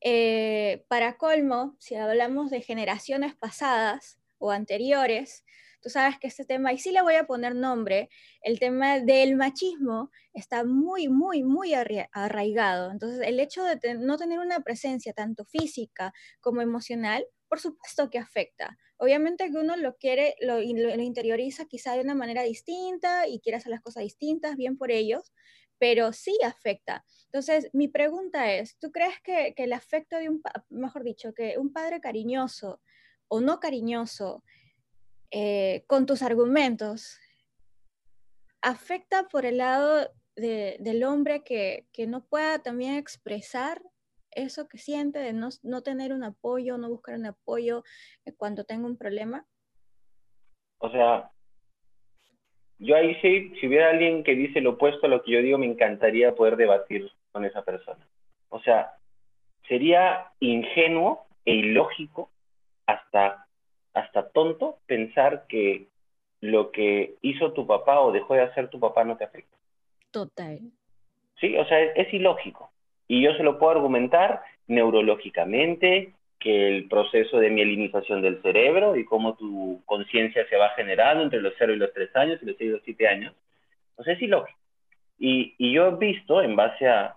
Eh, 0.00 0.86
para 0.86 1.16
colmo, 1.16 1.74
si 1.80 1.96
hablamos 1.96 2.50
de 2.50 2.60
generaciones 2.60 3.34
pasadas 3.34 4.20
o 4.38 4.52
anteriores, 4.52 5.44
tú 5.82 5.90
sabes 5.90 6.20
que 6.20 6.28
este 6.28 6.44
tema, 6.44 6.72
y 6.72 6.78
sí 6.78 6.92
le 6.92 7.02
voy 7.02 7.16
a 7.16 7.26
poner 7.26 7.56
nombre, 7.56 8.08
el 8.40 8.60
tema 8.60 9.00
del 9.00 9.34
machismo 9.34 10.12
está 10.34 10.62
muy, 10.62 11.08
muy, 11.08 11.42
muy 11.42 11.74
arraigado. 11.74 12.92
Entonces, 12.92 13.26
el 13.26 13.40
hecho 13.40 13.64
de 13.64 13.94
no 13.94 14.18
tener 14.18 14.38
una 14.38 14.60
presencia 14.60 15.12
tanto 15.12 15.44
física 15.46 16.12
como 16.40 16.60
emocional, 16.60 17.26
por 17.48 17.58
supuesto 17.58 18.08
que 18.08 18.20
afecta. 18.20 18.78
Obviamente 18.98 19.50
que 19.50 19.58
uno 19.58 19.76
lo 19.76 19.96
quiere, 19.96 20.36
lo, 20.40 20.58
lo 20.58 21.02
interioriza 21.02 21.66
quizá 21.66 21.94
de 21.94 22.00
una 22.00 22.14
manera 22.14 22.42
distinta 22.42 23.28
y 23.28 23.40
quiere 23.40 23.58
hacer 23.58 23.70
las 23.70 23.82
cosas 23.82 24.02
distintas, 24.02 24.56
bien 24.56 24.78
por 24.78 24.90
ellos, 24.90 25.32
pero 25.78 26.12
sí 26.12 26.38
afecta. 26.44 27.04
Entonces, 27.26 27.68
mi 27.72 27.88
pregunta 27.88 28.52
es, 28.52 28.78
¿tú 28.78 28.90
crees 28.90 29.20
que, 29.22 29.54
el 29.56 29.72
afecto 29.72 30.16
de 30.16 30.30
un, 30.30 30.42
mejor 30.70 31.04
dicho, 31.04 31.34
que 31.34 31.58
un 31.58 31.72
padre 31.72 32.00
cariñoso 32.00 32.80
o 33.28 33.40
no 33.40 33.60
cariñoso 33.60 34.44
eh, 35.30 35.84
con 35.86 36.06
tus 36.06 36.22
argumentos 36.22 37.18
afecta 38.62 39.28
por 39.28 39.44
el 39.44 39.58
lado 39.58 40.10
del 40.36 41.04
hombre 41.04 41.42
que, 41.44 41.86
no 42.08 42.26
pueda 42.26 42.62
también 42.62 42.94
expresar 42.94 43.82
eso 44.36 44.68
que 44.68 44.78
siente 44.78 45.18
de 45.18 45.32
no, 45.32 45.48
no 45.62 45.82
tener 45.82 46.12
un 46.12 46.22
apoyo, 46.22 46.78
no 46.78 46.88
buscar 46.88 47.16
un 47.16 47.26
apoyo 47.26 47.82
eh, 48.24 48.32
cuando 48.36 48.64
tengo 48.64 48.86
un 48.86 48.96
problema? 48.96 49.44
O 50.78 50.90
sea, 50.90 51.30
yo 52.78 52.96
ahí 52.96 53.14
sí, 53.22 53.52
si 53.58 53.66
hubiera 53.66 53.90
alguien 53.90 54.22
que 54.22 54.34
dice 54.34 54.60
lo 54.60 54.70
opuesto 54.70 55.06
a 55.06 55.08
lo 55.08 55.22
que 55.22 55.32
yo 55.32 55.40
digo, 55.40 55.58
me 55.58 55.66
encantaría 55.66 56.34
poder 56.34 56.56
debatir 56.56 57.10
con 57.32 57.44
esa 57.44 57.62
persona. 57.62 58.06
O 58.50 58.60
sea, 58.60 58.94
sería 59.66 60.30
ingenuo 60.40 61.26
e 61.44 61.54
ilógico, 61.54 62.30
hasta, 62.86 63.46
hasta 63.94 64.28
tonto, 64.30 64.78
pensar 64.86 65.46
que 65.48 65.88
lo 66.40 66.70
que 66.70 67.16
hizo 67.22 67.52
tu 67.52 67.66
papá 67.66 68.00
o 68.00 68.12
dejó 68.12 68.34
de 68.34 68.42
hacer 68.42 68.68
tu 68.68 68.78
papá 68.78 69.04
no 69.04 69.16
te 69.16 69.24
afecta. 69.24 69.56
Total. 70.10 70.60
Sí, 71.40 71.56
o 71.56 71.66
sea, 71.66 71.80
es, 71.82 72.12
ilógico. 72.12 72.65
Y 73.08 73.22
yo 73.22 73.34
se 73.34 73.42
lo 73.42 73.58
puedo 73.58 73.72
argumentar 73.72 74.42
neurológicamente, 74.66 76.12
que 76.38 76.68
el 76.68 76.88
proceso 76.88 77.38
de 77.38 77.50
mielinización 77.50 78.20
del 78.20 78.42
cerebro 78.42 78.96
y 78.96 79.04
cómo 79.04 79.36
tu 79.36 79.82
conciencia 79.86 80.46
se 80.48 80.56
va 80.56 80.70
generando 80.70 81.24
entre 81.24 81.40
los 81.40 81.54
0 81.58 81.74
y 81.74 81.76
los 81.76 81.92
3 81.92 82.14
años 82.16 82.38
y 82.42 82.46
los 82.46 82.56
6 82.56 82.68
y 82.68 82.72
los 82.72 82.82
7 82.84 83.08
años. 83.08 83.34
O 83.96 84.02
sea, 84.02 84.14
es 84.14 84.22
ilógico. 84.22 84.58
Y, 85.18 85.54
y 85.56 85.72
yo 85.72 85.88
he 85.88 85.96
visto, 85.96 86.42
en 86.42 86.54
base 86.54 86.86
a 86.88 87.16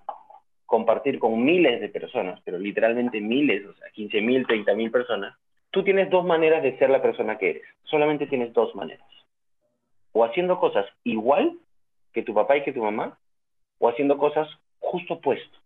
compartir 0.65 1.19
con 1.19 1.43
miles 1.43 1.81
de 1.81 1.89
personas, 1.89 2.39
pero 2.45 2.57
literalmente 2.57 3.19
miles, 3.19 3.65
o 3.65 3.73
sea, 3.73 3.89
15 3.89 4.21
mil, 4.21 4.47
30 4.47 4.73
mil 4.75 4.91
personas, 4.91 5.35
tú 5.71 5.83
tienes 5.83 6.09
dos 6.09 6.23
maneras 6.23 6.63
de 6.63 6.77
ser 6.77 6.89
la 6.89 7.01
persona 7.01 7.37
que 7.37 7.49
eres. 7.49 7.63
Solamente 7.83 8.27
tienes 8.27 8.53
dos 8.53 8.73
maneras. 8.75 9.07
O 10.11 10.23
haciendo 10.23 10.59
cosas 10.59 10.85
igual 11.03 11.57
que 12.13 12.23
tu 12.23 12.33
papá 12.33 12.57
y 12.57 12.63
que 12.63 12.71
tu 12.71 12.83
mamá, 12.83 13.17
o 13.79 13.89
haciendo 13.89 14.17
cosas 14.17 14.47
justo 14.79 15.15
opuesto. 15.15 15.57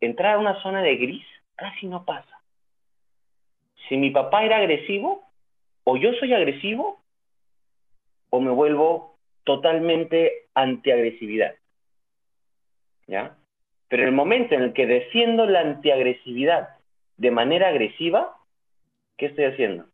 Entrar 0.00 0.34
a 0.34 0.38
una 0.38 0.60
zona 0.62 0.82
de 0.82 0.96
gris 0.96 1.26
casi 1.54 1.86
no 1.86 2.04
pasa. 2.04 2.40
Si 3.88 3.96
mi 3.96 4.10
papá 4.10 4.44
era 4.44 4.58
agresivo, 4.58 5.30
o 5.84 5.96
yo 5.96 6.12
soy 6.14 6.32
agresivo, 6.34 7.00
o 8.30 8.40
me 8.40 8.50
vuelvo 8.50 9.16
totalmente 9.44 10.48
antiagresividad. 10.54 11.54
¿Ya? 13.06 13.36
Pero 13.88 14.04
el 14.04 14.12
momento 14.12 14.54
en 14.54 14.62
el 14.62 14.72
que 14.72 14.86
defiendo 14.86 15.46
la 15.46 15.60
antiagresividad 15.60 16.70
de 17.16 17.30
manera 17.30 17.68
agresiva, 17.68 18.36
¿qué 19.16 19.26
estoy 19.26 19.44
haciendo? 19.44 19.86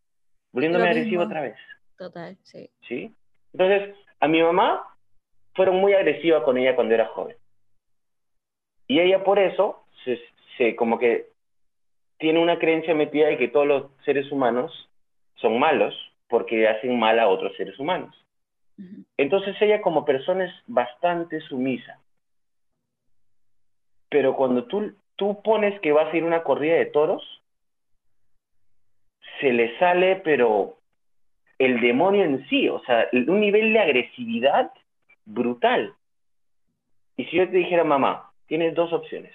Volviéndome 0.53 0.89
agresivo 0.89 1.23
otra 1.23 1.43
vez. 1.43 1.57
Total, 1.99 2.37
sí. 2.43 2.71
¿Sí? 2.89 3.15
Entonces, 3.53 3.95
a 4.21 4.29
mi 4.29 4.43
mamá 4.43 4.83
fueron 5.55 5.77
muy 5.77 5.93
agresivas 5.93 6.43
con 6.43 6.57
ella 6.57 6.75
cuando 6.75 6.95
era 6.95 7.07
joven. 7.07 7.37
Y 8.89 9.01
ella 9.01 9.23
por 9.23 9.39
eso, 9.39 9.82
se, 10.05 10.77
como 10.77 10.99
que 10.99 11.27
tiene 12.19 12.41
una 12.41 12.59
creencia 12.59 12.95
metida 12.95 13.29
de 13.29 13.39
que 13.39 13.49
todos 13.49 13.67
los 13.67 13.91
seres 14.05 14.31
humanos 14.31 14.89
son 15.37 15.59
malos 15.59 15.95
porque 16.29 16.69
hacen 16.69 16.99
mal 16.99 17.19
a 17.19 17.29
otros 17.29 17.57
seres 17.57 17.79
humanos. 17.79 18.17
Entonces 19.17 19.55
ella 19.61 19.83
como 19.83 20.05
persona 20.05 20.45
es 20.45 20.55
bastante 20.67 21.41
sumisa. 21.41 21.99
Pero 24.09 24.35
cuando 24.37 24.65
tú, 24.65 24.95
tú 25.17 25.43
pones 25.43 25.79
que 25.81 25.93
vas 25.93 26.13
a 26.13 26.17
ir 26.17 26.23
a 26.23 26.27
una 26.27 26.43
corrida 26.43 26.77
de 26.77 26.87
toros, 26.87 27.23
se 29.41 29.53
le 29.53 29.79
sale, 29.79 30.17
pero 30.17 30.79
el 31.59 31.81
demonio 31.81 32.25
en 32.25 32.47
sí, 32.49 32.69
o 32.69 32.81
sea, 32.85 33.09
un 33.13 33.41
nivel 33.41 33.73
de 33.73 33.79
agresividad 33.79 34.73
brutal. 35.25 35.95
Y 37.17 37.25
si 37.27 37.37
yo 37.37 37.49
te 37.49 37.57
dijera, 37.57 37.85
mamá, 37.85 38.33
tienes 38.47 38.75
dos 38.75 38.93
opciones, 38.93 39.33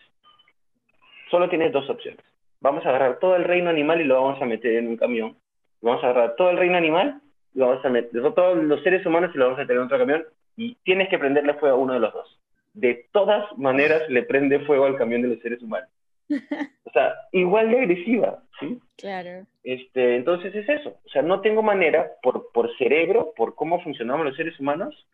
solo 1.29 1.49
tienes 1.49 1.71
dos 1.71 1.89
opciones. 1.89 2.23
Vamos 2.59 2.85
a 2.85 2.89
agarrar 2.89 3.19
todo 3.19 3.35
el 3.35 3.43
reino 3.43 3.69
animal 3.69 4.01
y 4.01 4.05
lo 4.05 4.21
vamos 4.21 4.41
a 4.41 4.45
meter 4.45 4.75
en 4.75 4.87
un 4.87 4.97
camión. 4.97 5.37
Vamos 5.81 6.03
a 6.03 6.09
agarrar 6.09 6.35
todo 6.35 6.49
el 6.49 6.57
reino 6.57 6.77
animal 6.77 7.21
y 7.53 7.59
vamos 7.59 7.83
a 7.83 7.89
meter 7.89 8.21
todos 8.33 8.57
los 8.57 8.81
seres 8.83 9.05
humanos 9.05 9.31
y 9.33 9.37
lo 9.37 9.45
vamos 9.45 9.59
a 9.59 9.61
meter 9.63 9.77
en 9.77 9.83
otro 9.83 9.97
camión 9.97 10.25
y 10.55 10.75
tienes 10.83 11.09
que 11.09 11.19
prenderle 11.19 11.53
fuego 11.55 11.75
a 11.75 11.79
uno 11.79 11.93
de 11.93 11.99
los 11.99 12.13
dos. 12.13 12.39
De 12.73 13.07
todas 13.11 13.45
maneras 13.57 14.03
le 14.09 14.23
prende 14.23 14.59
fuego 14.61 14.85
al 14.85 14.97
camión 14.97 15.21
de 15.21 15.29
los 15.29 15.39
seres 15.39 15.61
humanos. 15.61 15.89
O 16.29 16.91
sea, 16.91 17.13
igual 17.31 17.69
de 17.69 17.79
agresiva, 17.79 18.43
¿sí? 18.59 18.79
Claro. 18.97 19.45
Este, 19.63 20.15
entonces 20.15 20.53
es 20.55 20.67
eso. 20.67 20.97
O 21.05 21.09
sea, 21.09 21.21
no 21.21 21.41
tengo 21.41 21.61
manera, 21.61 22.11
por, 22.21 22.51
por 22.51 22.75
cerebro, 22.77 23.33
por 23.35 23.55
cómo 23.55 23.81
funcionamos 23.81 24.25
los 24.25 24.35
seres 24.35 24.59
humanos, 24.59 25.07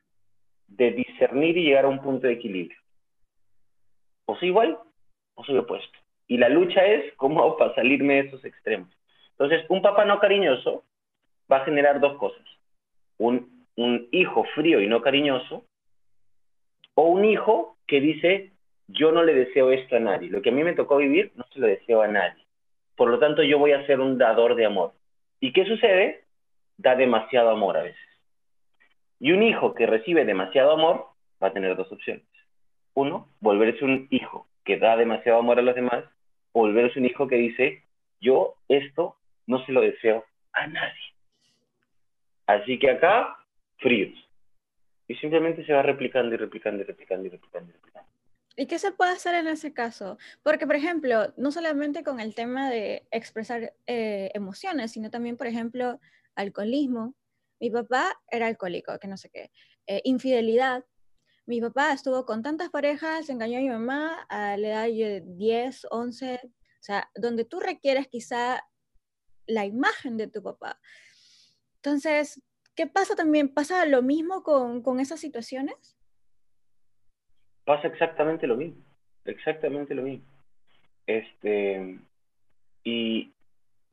de 0.67 0.91
discernir 0.91 1.57
y 1.57 1.65
llegar 1.65 1.85
a 1.85 1.89
un 1.89 2.01
punto 2.01 2.27
de 2.27 2.33
equilibrio. 2.33 2.77
O 4.25 4.35
soy 4.37 4.49
igual 4.49 4.77
o 5.35 5.43
soy 5.43 5.57
opuesto. 5.57 5.99
Y 6.33 6.37
la 6.39 6.49
lucha 6.49 6.83
es 6.83 7.13
cómo 7.13 7.43
hago 7.43 7.57
para 7.57 7.75
salirme 7.75 8.15
de 8.15 8.19
esos 8.21 8.43
extremos. 8.43 8.89
Entonces, 9.33 9.67
un 9.69 9.83
papá 9.83 10.03
no 10.03 10.19
cariñoso 10.19 10.83
va 11.51 11.57
a 11.57 11.65
generar 11.65 11.99
dos 11.99 12.17
cosas. 12.17 12.41
Un, 13.19 13.53
hijo 14.11 14.43
frío 14.55 14.81
y 14.81 14.87
no 14.87 15.03
cariñoso, 15.03 15.63
o 16.95 17.03
un 17.03 17.23
hijo 17.23 17.77
que 17.85 18.01
dice, 18.01 18.51
yo 18.87 19.11
no 19.11 19.21
le 19.21 19.35
deseo 19.35 19.69
esto 19.69 19.95
a 19.95 19.99
nadie. 19.99 20.31
Lo 20.31 20.41
que 20.41 20.49
a 20.49 20.51
mí 20.51 20.63
me 20.63 20.73
tocó 20.73 20.97
vivir, 20.97 21.31
no 21.35 21.45
se 21.53 21.59
lo 21.59 21.67
deseo 21.67 22.01
a 22.01 22.07
nadie. 22.07 22.43
Por 22.95 23.11
lo 23.11 23.19
tanto, 23.19 23.43
yo 23.43 23.59
voy 23.59 23.73
a 23.73 23.85
ser 23.85 23.99
un 23.99 24.17
dador 24.17 24.55
de 24.55 24.65
amor. 24.65 24.93
¿Y 25.39 25.53
qué 25.53 25.65
sucede? 25.65 26.23
Da 26.77 26.95
demasiado 26.95 27.51
amor 27.51 27.77
a 27.77 27.83
veces. 27.83 28.09
Y 29.19 29.33
un 29.33 29.43
hijo 29.43 29.75
que 29.75 29.85
recibe 29.85 30.25
demasiado 30.25 30.71
amor 30.71 31.09
va 31.43 31.49
a 31.49 31.53
tener 31.53 31.75
dos 31.75 31.91
opciones. 31.91 32.25
Uno, 32.95 33.27
volverse 33.39 33.85
un 33.85 34.07
hijo 34.09 34.47
que 34.63 34.79
da 34.79 34.97
demasiado 34.97 35.37
amor 35.37 35.59
a 35.59 35.61
los 35.61 35.75
demás, 35.75 36.05
volverse 36.53 36.99
un 36.99 37.05
hijo 37.05 37.27
que 37.27 37.35
dice, 37.35 37.83
yo 38.21 38.55
esto 38.67 39.17
no 39.47 39.65
se 39.65 39.71
lo 39.71 39.81
deseo 39.81 40.25
a 40.53 40.67
nadie. 40.67 41.13
Así 42.45 42.77
que 42.79 42.91
acá, 42.91 43.37
fríos. 43.77 44.13
Y 45.07 45.15
simplemente 45.15 45.65
se 45.65 45.73
va 45.73 45.81
replicando 45.81 46.33
y 46.33 46.37
replicando 46.37 46.81
y 46.81 46.85
replicando 46.85 47.27
y 47.27 47.29
replicando 47.29 47.69
y 47.69 47.73
replicando. 47.73 48.09
¿Y 48.55 48.67
qué 48.67 48.77
se 48.77 48.91
puede 48.91 49.11
hacer 49.11 49.33
en 49.35 49.47
ese 49.47 49.73
caso? 49.73 50.17
Porque, 50.43 50.67
por 50.67 50.75
ejemplo, 50.75 51.33
no 51.37 51.51
solamente 51.51 52.03
con 52.03 52.19
el 52.19 52.35
tema 52.35 52.69
de 52.69 53.03
expresar 53.09 53.73
eh, 53.87 54.29
emociones, 54.35 54.91
sino 54.91 55.09
también, 55.09 55.37
por 55.37 55.47
ejemplo, 55.47 55.99
alcoholismo. 56.35 57.15
Mi 57.59 57.71
papá 57.71 58.13
era 58.29 58.47
alcohólico, 58.47 58.97
que 58.99 59.07
no 59.07 59.17
sé 59.17 59.29
qué. 59.29 59.51
Eh, 59.87 60.01
infidelidad. 60.03 60.85
Mi 61.45 61.59
papá 61.61 61.91
estuvo 61.91 62.25
con 62.25 62.41
tantas 62.41 62.69
parejas, 62.69 63.29
engañó 63.29 63.59
a 63.59 63.61
mi 63.61 63.69
mamá 63.69 64.25
a 64.29 64.57
la 64.57 64.67
edad 64.67 64.83
de 64.83 65.23
10, 65.25 65.87
11, 65.89 66.39
o 66.43 66.49
sea, 66.79 67.09
donde 67.15 67.45
tú 67.45 67.59
requieres 67.59 68.07
quizá 68.07 68.61
la 69.45 69.65
imagen 69.65 70.17
de 70.17 70.27
tu 70.27 70.41
papá. 70.41 70.79
Entonces, 71.75 72.41
¿qué 72.75 72.87
pasa 72.87 73.15
también? 73.15 73.53
¿Pasa 73.53 73.85
lo 73.85 74.01
mismo 74.01 74.43
con, 74.43 74.81
con 74.81 74.99
esas 74.99 75.19
situaciones? 75.19 75.97
pasa 77.65 77.87
exactamente 77.87 78.47
lo 78.47 78.55
mismo, 78.55 78.83
exactamente 79.25 79.95
lo 79.95 80.03
mismo. 80.03 80.25
Este, 81.07 81.99
y, 82.83 83.33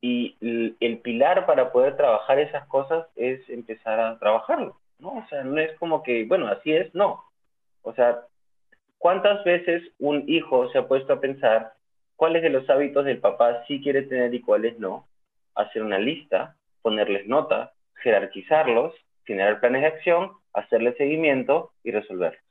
y 0.01 0.75
el 0.79 0.99
pilar 0.99 1.45
para 1.45 1.71
poder 1.71 1.97
trabajar 1.97 2.39
esas 2.39 2.65
cosas 2.67 3.07
es 3.15 3.47
empezar 3.49 3.99
a 3.99 4.19
trabajarlo, 4.19 4.79
¿no? 4.99 5.17
O 5.17 5.27
sea, 5.29 5.43
no 5.43 5.59
es 5.59 5.77
como 5.77 6.03
que, 6.03 6.25
bueno, 6.25 6.47
así 6.47 6.71
es, 6.71 6.93
no. 6.93 7.23
O 7.83 7.93
sea, 7.93 8.21
¿cuántas 8.97 9.43
veces 9.43 9.83
un 9.99 10.23
hijo 10.27 10.69
se 10.71 10.77
ha 10.77 10.87
puesto 10.87 11.13
a 11.13 11.19
pensar 11.19 11.73
cuáles 12.15 12.41
de 12.43 12.49
los 12.49 12.69
hábitos 12.69 13.05
del 13.05 13.19
papá 13.19 13.63
sí 13.67 13.81
quiere 13.81 14.03
tener 14.03 14.33
y 14.33 14.41
cuáles 14.41 14.77
no? 14.79 15.07
Hacer 15.55 15.83
una 15.83 15.99
lista, 15.99 16.55
ponerles 16.81 17.27
notas, 17.27 17.71
jerarquizarlos, 17.95 18.93
generar 19.25 19.59
planes 19.59 19.81
de 19.81 19.87
acción, 19.87 20.31
hacerle 20.53 20.93
seguimiento 20.93 21.71
y 21.83 21.91
resolverlos. 21.91 22.43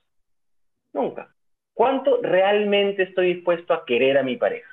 Nunca. 0.93 1.35
¿Cuánto 1.75 2.21
realmente 2.23 3.05
estoy 3.05 3.35
dispuesto 3.35 3.73
a 3.73 3.85
querer 3.85 4.19
a 4.19 4.23
mi 4.23 4.37
pareja? 4.37 4.71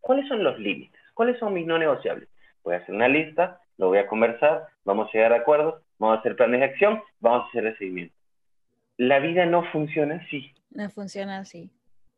¿Cuáles 0.00 0.28
son 0.28 0.42
los 0.42 0.58
límites? 0.58 1.00
¿Cuáles 1.14 1.38
son 1.38 1.52
mis 1.52 1.66
no 1.66 1.78
negociables? 1.78 2.28
Voy 2.62 2.74
a 2.74 2.78
hacer 2.78 2.94
una 2.94 3.08
lista, 3.08 3.60
lo 3.76 3.88
voy 3.88 3.98
a 3.98 4.06
conversar, 4.06 4.68
vamos 4.84 5.08
a 5.08 5.12
llegar 5.12 5.32
a 5.32 5.36
acuerdos, 5.36 5.82
vamos 5.98 6.16
a 6.16 6.20
hacer 6.20 6.36
planes 6.36 6.60
de 6.60 6.66
acción, 6.66 7.02
vamos 7.20 7.44
a 7.44 7.48
hacer 7.48 7.76
seguimiento. 7.78 8.14
La 9.00 9.18
vida 9.18 9.46
no 9.46 9.64
funciona 9.72 10.16
así. 10.16 10.52
No 10.72 10.90
funciona 10.90 11.38
así. 11.38 11.70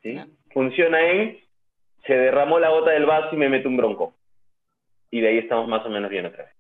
¿Sí? 0.02 0.18
Funciona 0.52 1.00
en 1.00 1.38
se 2.04 2.12
derramó 2.12 2.58
la 2.58 2.70
gota 2.70 2.90
del 2.90 3.06
vaso 3.06 3.28
y 3.36 3.38
me 3.38 3.48
meto 3.48 3.68
un 3.68 3.76
bronco. 3.76 4.14
Y 5.08 5.20
de 5.20 5.28
ahí 5.28 5.38
estamos 5.38 5.68
más 5.68 5.86
o 5.86 5.90
menos 5.90 6.10
bien 6.10 6.26
otra 6.26 6.42
vez. 6.42 6.52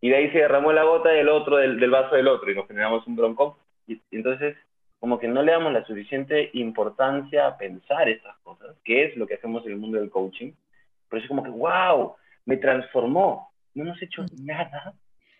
Y 0.00 0.10
de 0.10 0.16
ahí 0.16 0.30
se 0.30 0.38
derramó 0.38 0.72
la 0.72 0.84
gota 0.84 1.08
del 1.08 1.28
otro, 1.28 1.56
del, 1.56 1.80
del 1.80 1.90
vaso 1.90 2.14
del 2.14 2.28
otro, 2.28 2.52
y 2.52 2.54
nos 2.54 2.68
generamos 2.68 3.04
un 3.08 3.16
bronco. 3.16 3.58
Y, 3.88 4.00
entonces 4.12 4.56
como 5.00 5.18
que 5.18 5.26
no 5.26 5.42
le 5.42 5.50
damos 5.50 5.72
la 5.72 5.84
suficiente 5.84 6.50
importancia 6.52 7.48
a 7.48 7.58
pensar 7.58 8.08
estas 8.08 8.36
cosas, 8.44 8.76
que 8.84 9.06
es 9.06 9.16
lo 9.16 9.26
que 9.26 9.34
hacemos 9.34 9.66
en 9.66 9.72
el 9.72 9.78
mundo 9.78 9.98
del 9.98 10.08
coaching. 10.08 10.52
Pero 11.08 11.20
es 11.20 11.28
como 11.28 11.42
que, 11.42 11.50
wow, 11.50 12.14
me 12.44 12.58
transformó. 12.58 13.50
No 13.74 13.82
hemos 13.82 14.00
hecho 14.00 14.24
nada. 14.40 14.94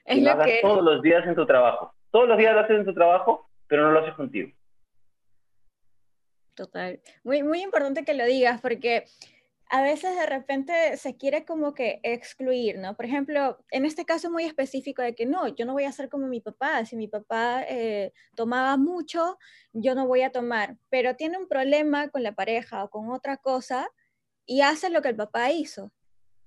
Es 0.05 0.21
lo, 0.21 0.33
hagas 0.33 0.51
todos 0.61 0.83
los 0.83 1.03
días 1.03 1.25
en 1.25 1.37
tu 1.37 1.47
trabajo. 1.47 1.95
Todos 2.11 2.29
los 2.29 2.37
días 2.37 2.53
lo 2.53 2.63
haces 2.63 2.81
en 2.81 2.85
tu 2.85 2.95
trabajo, 2.95 3.49
pero 3.75 3.89
no 3.89 3.93
lo 3.93 3.99
haces 3.99 4.15
contigo. 4.15 4.53
Total. 6.55 7.01
Muy, 7.25 7.43
muy 7.43 7.61
importante 7.61 8.05
que 8.05 8.15
lo 8.15 8.25
digas, 8.25 8.61
porque 8.61 9.05
a 9.69 9.83
veces 9.83 10.15
de 10.15 10.27
repente 10.27 10.97
se 10.97 11.17
quiere 11.17 11.45
como 11.45 11.75
que 11.75 11.99
excluir, 12.05 12.79
¿no? 12.79 12.95
Por 12.95 13.07
ejemplo, 13.07 13.59
en 13.73 13.85
este 13.85 14.05
caso 14.05 14.31
muy 14.31 14.45
específico 14.45 15.03
de 15.03 15.17
que 15.17 15.27
no, 15.27 15.49
yo 15.49 15.67
no 15.67 15.73
voy 15.73 15.87
a 15.87 15.91
ser 15.91 16.09
como 16.09 16.29
mi 16.29 16.41
papá, 16.41 16.85
si 16.85 16.95
mi 16.95 17.09
papá 17.09 17.65
eh, 17.69 18.13
tomaba 18.37 18.77
mucho, 18.77 19.39
yo 19.73 19.97
no 19.97 20.07
voy 20.07 20.23
a 20.23 20.31
tomar, 20.31 20.77
pero 20.89 21.17
tiene 21.17 21.37
un 21.37 21.49
problema 21.49 22.11
con 22.11 22.23
la 22.23 22.37
pareja 22.37 22.85
o 22.85 22.91
con 22.91 23.11
otra 23.11 23.39
cosa 23.39 23.89
y 24.47 24.61
hace 24.61 24.89
lo 24.89 25.03
que 25.03 25.09
el 25.09 25.17
papá 25.17 25.51
hizo, 25.51 25.91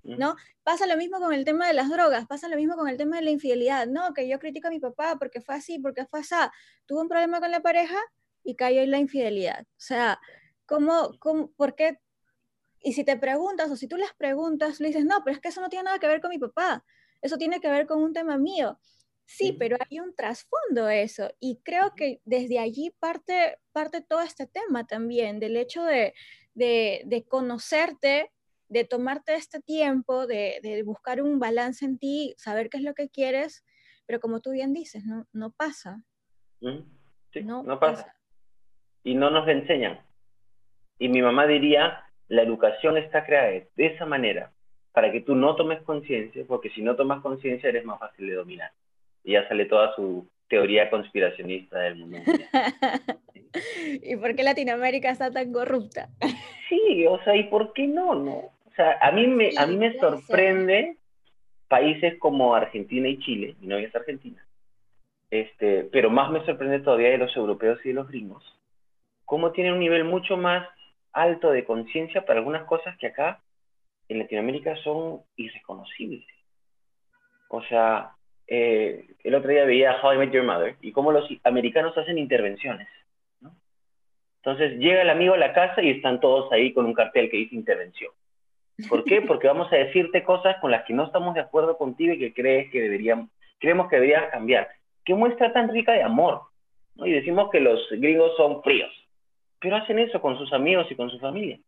¿no? 0.04 0.36
Pasa 0.64 0.86
lo 0.88 0.98
mismo 0.98 1.20
con 1.20 1.34
el 1.34 1.46
tema 1.46 1.68
de 1.68 1.74
las 1.74 1.90
drogas, 1.90 2.26
pasa 2.28 2.48
lo 2.48 2.56
mismo 2.56 2.76
con 2.76 2.88
el 2.88 2.98
tema 2.98 3.18
de 3.18 3.24
la 3.24 3.32
infidelidad, 3.32 3.88
no, 3.88 4.14
que 4.14 4.28
yo 4.28 4.40
critico 4.40 4.68
a 4.68 4.72
mi 4.72 4.80
papá 4.80 5.18
porque 5.20 5.42
fue 5.42 5.56
así, 5.56 5.80
porque 5.80 6.06
fue 6.06 6.22
así, 6.22 6.36
tuvo 6.86 7.02
un 7.02 7.10
problema 7.10 7.40
con 7.40 7.52
la 7.52 7.62
pareja 7.62 7.98
y 8.44 8.56
cayó 8.56 8.82
en 8.82 8.92
la 8.92 9.00
infidelidad. 9.00 9.64
O 9.64 9.80
sea, 9.80 10.20
¿cómo, 10.66 11.12
cómo, 11.20 11.52
por 11.54 11.76
qué 11.76 12.00
y 12.82 12.94
si 12.94 13.04
te 13.04 13.18
preguntas 13.18 13.70
o 13.70 13.76
si 13.76 13.88
tú 13.88 13.98
les 13.98 14.14
preguntas, 14.14 14.80
le 14.80 14.88
dices, 14.88 15.06
no, 15.06 15.24
pero 15.24 15.36
es 15.36 15.42
que 15.42 15.50
eso 15.50 15.62
no 15.62 15.70
tiene 15.70 15.84
nada 15.84 16.00
que 16.00 16.08
ver 16.08 16.22
con 16.22 16.30
mi 16.30 16.40
papá, 16.40 16.86
eso 17.22 17.38
tiene 17.38 17.60
que 17.60 17.70
ver 17.70 17.88
con 17.88 18.02
un 18.02 18.14
tema 18.14 18.38
mío. 18.38 18.80
Sí, 19.26 19.52
pero 19.52 19.76
hay 19.90 20.00
un 20.00 20.16
trasfondo 20.16 20.86
a 20.86 20.96
eso 20.96 21.30
y 21.42 21.60
creo 21.62 21.94
que 21.96 22.22
desde 22.24 22.60
allí 22.60 22.92
parte, 22.98 23.60
parte 23.74 24.00
todo 24.00 24.22
este 24.22 24.48
tema 24.48 24.88
también, 24.88 25.42
del 25.42 25.58
hecho 25.58 25.84
de, 25.84 26.14
de, 26.54 27.26
conocerte, 27.28 28.32
de 28.70 28.84
tomarte 28.84 29.36
este 29.36 29.62
tiempo, 29.62 30.28
de, 30.28 30.60
de, 30.62 30.84
buscar 30.84 31.22
un 31.22 31.40
balance 31.40 31.86
en 31.86 31.98
ti, 31.98 32.34
saber 32.38 32.70
qué 32.70 32.78
es 32.78 32.84
lo 32.84 32.94
que 32.94 33.10
quieres, 33.10 33.66
pero 34.06 34.20
como 34.20 34.42
tú 34.42 34.52
bien 34.52 34.74
dices, 34.74 35.06
no, 35.06 35.26
no 35.34 35.52
pasa. 35.52 36.04
Sí, 36.60 37.44
no, 37.44 37.64
no 37.64 37.80
pasa. 37.80 38.16
Y 39.04 39.16
no 39.16 39.30
nos 39.30 39.48
enseñan. 39.48 40.00
Y 41.00 41.10
mi 41.10 41.22
mamá 41.22 41.46
diría, 41.46 42.04
la 42.28 42.42
educación 42.42 42.98
está 42.98 43.26
creada 43.26 43.50
de 43.50 43.86
esa 43.86 44.06
manera 44.06 44.52
para 44.92 45.12
que 45.12 45.22
tú 45.22 45.36
no 45.36 45.56
tomes 45.56 45.82
conciencia, 45.84 46.44
porque 46.48 46.72
si 46.72 46.82
no 46.82 46.96
tomas 46.96 47.22
conciencia 47.22 47.70
eres 47.70 47.86
más 47.86 48.00
fácil 48.00 48.28
de 48.28 48.34
dominar. 48.34 48.72
Y 49.24 49.34
ya 49.34 49.48
sale 49.48 49.66
toda 49.66 49.94
su 49.96 50.28
teoría 50.50 50.90
conspiracionista 50.90 51.78
del 51.80 51.98
mundo. 51.98 52.18
¿Y 54.02 54.16
por 54.16 54.36
qué 54.36 54.44
Latinoamérica 54.44 55.12
está 55.12 55.32
tan 55.32 55.52
corrupta? 55.52 56.10
Sí, 56.70 57.06
o 57.08 57.22
sea, 57.24 57.36
¿y 57.36 57.44
por 57.44 57.74
qué 57.74 57.88
no? 57.88 58.16
no? 58.16 58.57
Sea, 58.78 58.98
a 59.02 59.12
mí 59.12 59.28
me, 59.28 59.50
a 59.58 59.66
mí 59.66 59.76
me 59.76 59.98
sorprende 60.00 60.98
países 61.68 62.18
como 62.20 62.54
Argentina 62.54 63.10
y 63.10 63.20
Chile, 63.20 63.56
mi 63.60 63.68
novia 63.68 63.88
es 63.88 63.96
argentina, 63.96 64.46
este, 65.32 65.84
pero 65.92 66.10
más 66.10 66.32
me 66.32 66.46
sorprende 66.46 66.80
todavía 66.80 67.10
de 67.10 67.18
los 67.18 67.36
europeos 67.36 67.80
y 67.84 67.90
de 67.90 67.96
los 67.96 68.08
gringos, 68.08 68.44
cómo 69.26 69.52
tienen 69.52 69.74
un 69.74 69.80
nivel 69.80 70.04
mucho 70.04 70.38
más 70.38 70.68
alto 71.12 71.52
de 71.52 71.66
conciencia 71.66 72.24
para 72.24 72.40
algunas 72.40 72.66
cosas 72.66 72.96
que 73.00 73.08
acá 73.08 73.42
en 74.10 74.20
Latinoamérica 74.20 74.76
son 74.84 75.22
irreconocibles. 75.36 76.26
O 77.50 77.64
sea, 77.64 78.12
eh, 78.46 79.08
el 79.24 79.36
otro 79.36 79.50
día 79.50 79.66
veía 79.66 79.98
How 80.02 80.14
I 80.14 80.18
Met 80.20 80.32
Your 80.32 80.44
Mother 80.44 80.76
y 80.82 80.92
cómo 80.92 81.12
los 81.12 81.28
americanos 81.44 81.98
hacen 81.98 82.18
intervenciones. 82.18 82.88
Entonces 84.44 84.78
llega 84.78 85.02
el 85.02 85.10
amigo 85.10 85.34
a 85.34 85.38
la 85.38 85.52
casa 85.52 85.82
y 85.82 85.90
están 85.90 86.22
todos 86.22 86.50
ahí 86.54 86.72
con 86.74 86.86
un 86.86 86.94
cartel 86.94 87.30
que 87.30 87.38
dice 87.38 87.56
intervención. 87.56 88.12
¿Por 88.90 89.04
qué? 89.04 89.22
Porque 89.22 89.48
vamos 89.48 89.72
a 89.74 89.78
decirte 89.78 90.24
cosas 90.24 90.58
con 90.62 90.72
las 90.72 90.86
que 90.86 90.94
no 90.94 91.06
estamos 91.06 91.34
de 91.34 91.42
acuerdo 91.42 91.78
contigo 91.78 92.14
y 92.14 92.20
que 92.20 92.34
crees 92.34 92.72
que 92.72 92.82
deberían, 92.82 93.30
creemos 93.60 93.90
que 93.90 93.96
deberías 93.96 94.30
cambiar. 94.32 94.70
¿Qué 95.04 95.16
muestra 95.16 95.52
tan 95.52 95.70
rica 95.70 95.94
de 95.94 96.04
amor? 96.04 96.42
Y 96.96 97.12
decimos 97.12 97.50
que 97.52 97.60
los 97.60 97.88
gringos 97.92 98.36
son 98.38 98.62
fríos 98.62 98.92
pero 99.60 99.78
hacen 99.78 100.00
eso 100.00 100.22
con 100.22 100.38
sus 100.38 100.52
amigos 100.54 100.88
y 100.90 100.96
con 100.96 101.10
su 101.10 101.20
familia. 101.20 101.60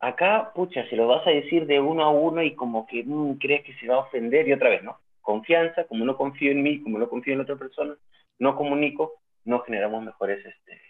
Acá, 0.00 0.52
pucha, 0.54 0.86
si 0.88 0.96
lo 0.96 1.06
vas 1.06 1.26
a 1.26 1.30
decir 1.30 1.66
de 1.66 1.80
uno 1.80 2.02
a 2.02 2.10
uno 2.10 2.42
y 2.42 2.54
como 2.54 2.86
que 2.86 3.02
mm, 3.04 3.34
crees 3.38 3.64
que 3.64 3.74
se 3.74 3.88
va 3.88 3.96
a 3.96 4.00
ofender 4.00 4.46
y 4.46 4.52
otra 4.52 4.68
vez, 4.68 4.82
¿no? 4.82 4.98
Confianza, 5.22 5.84
como 5.84 6.04
no 6.04 6.16
confío 6.16 6.52
en 6.52 6.62
mí, 6.62 6.82
como 6.82 6.98
no 6.98 7.08
confío 7.08 7.34
en 7.34 7.40
otra 7.40 7.56
persona, 7.56 7.96
no 8.38 8.54
comunico, 8.54 9.14
no 9.44 9.60
generamos 9.60 10.04
mejores 10.04 10.44
este, 10.44 10.80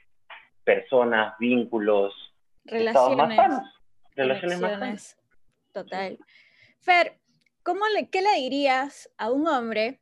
personas, 0.65 1.39
vínculos, 1.39 2.13
relaciones, 2.65 3.37
más 3.37 3.63
relaciones 4.17 4.61
más 4.61 5.17
Total. 5.73 6.19
Fer, 6.81 7.21
¿cómo 7.63 7.87
le, 7.89 8.09
¿qué 8.09 8.23
le 8.23 8.35
dirías 8.37 9.11
a 9.19 9.31
un 9.31 9.47
hombre 9.47 10.01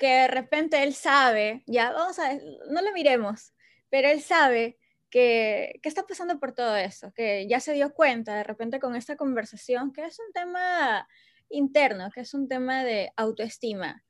que 0.00 0.08
de 0.08 0.28
repente 0.28 0.82
él 0.82 0.94
sabe, 0.94 1.62
ya, 1.66 1.92
vamos 1.92 2.18
a, 2.18 2.34
no 2.70 2.82
le 2.82 2.92
miremos, 2.92 3.54
pero 3.88 4.08
él 4.08 4.20
sabe 4.20 4.78
que, 5.10 5.78
está 5.82 6.04
pasando 6.04 6.40
por 6.40 6.52
todo 6.52 6.74
eso, 6.74 7.12
que 7.12 7.46
ya 7.46 7.60
se 7.60 7.74
dio 7.74 7.92
cuenta 7.92 8.34
de 8.34 8.42
repente 8.42 8.80
con 8.80 8.96
esta 8.96 9.16
conversación 9.16 9.92
que 9.92 10.04
es 10.04 10.18
un 10.18 10.32
tema 10.32 11.06
interno, 11.50 12.10
que 12.10 12.22
es 12.22 12.34
un 12.34 12.48
tema 12.48 12.82
de 12.82 13.12
autoestima. 13.16 14.02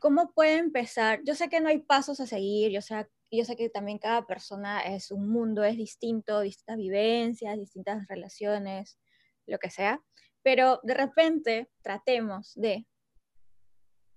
¿Cómo 0.00 0.32
puede 0.32 0.56
empezar? 0.56 1.20
Yo 1.24 1.34
sé 1.34 1.48
que 1.48 1.60
no 1.60 1.68
hay 1.68 1.80
pasos 1.80 2.20
a 2.20 2.26
seguir, 2.26 2.70
yo 2.70 2.80
sé, 2.80 3.06
yo 3.38 3.44
sé 3.44 3.56
que 3.56 3.68
también 3.68 3.98
cada 3.98 4.26
persona 4.26 4.80
es 4.80 5.10
un 5.10 5.28
mundo, 5.28 5.64
es 5.64 5.76
distinto, 5.76 6.40
distintas 6.40 6.76
vivencias, 6.76 7.58
distintas 7.58 8.06
relaciones, 8.08 8.98
lo 9.46 9.58
que 9.58 9.70
sea, 9.70 10.00
pero 10.42 10.80
de 10.82 10.94
repente 10.94 11.68
tratemos 11.82 12.54
de 12.54 12.86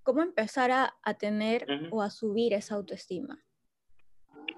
cómo 0.04 0.22
empezar 0.22 0.72
a, 0.72 0.94
tener 1.18 1.66
o 1.92 2.02
a 2.02 2.10
subir 2.10 2.54
esa 2.54 2.76
autoestima 2.76 3.44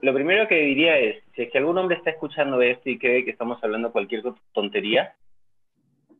lo 0.01 0.13
primero 0.13 0.47
que 0.47 0.55
diría 0.55 0.97
es, 0.99 1.23
si 1.35 1.43
es 1.43 1.51
que 1.51 1.57
algún 1.57 1.77
hombre 1.77 1.97
está 1.97 2.11
escuchando 2.11 2.61
esto 2.61 2.89
y 2.89 2.99
cree 2.99 3.25
que 3.25 3.31
estamos 3.31 3.61
hablando 3.63 3.91
cualquier 3.91 4.23
tontería, 4.53 5.15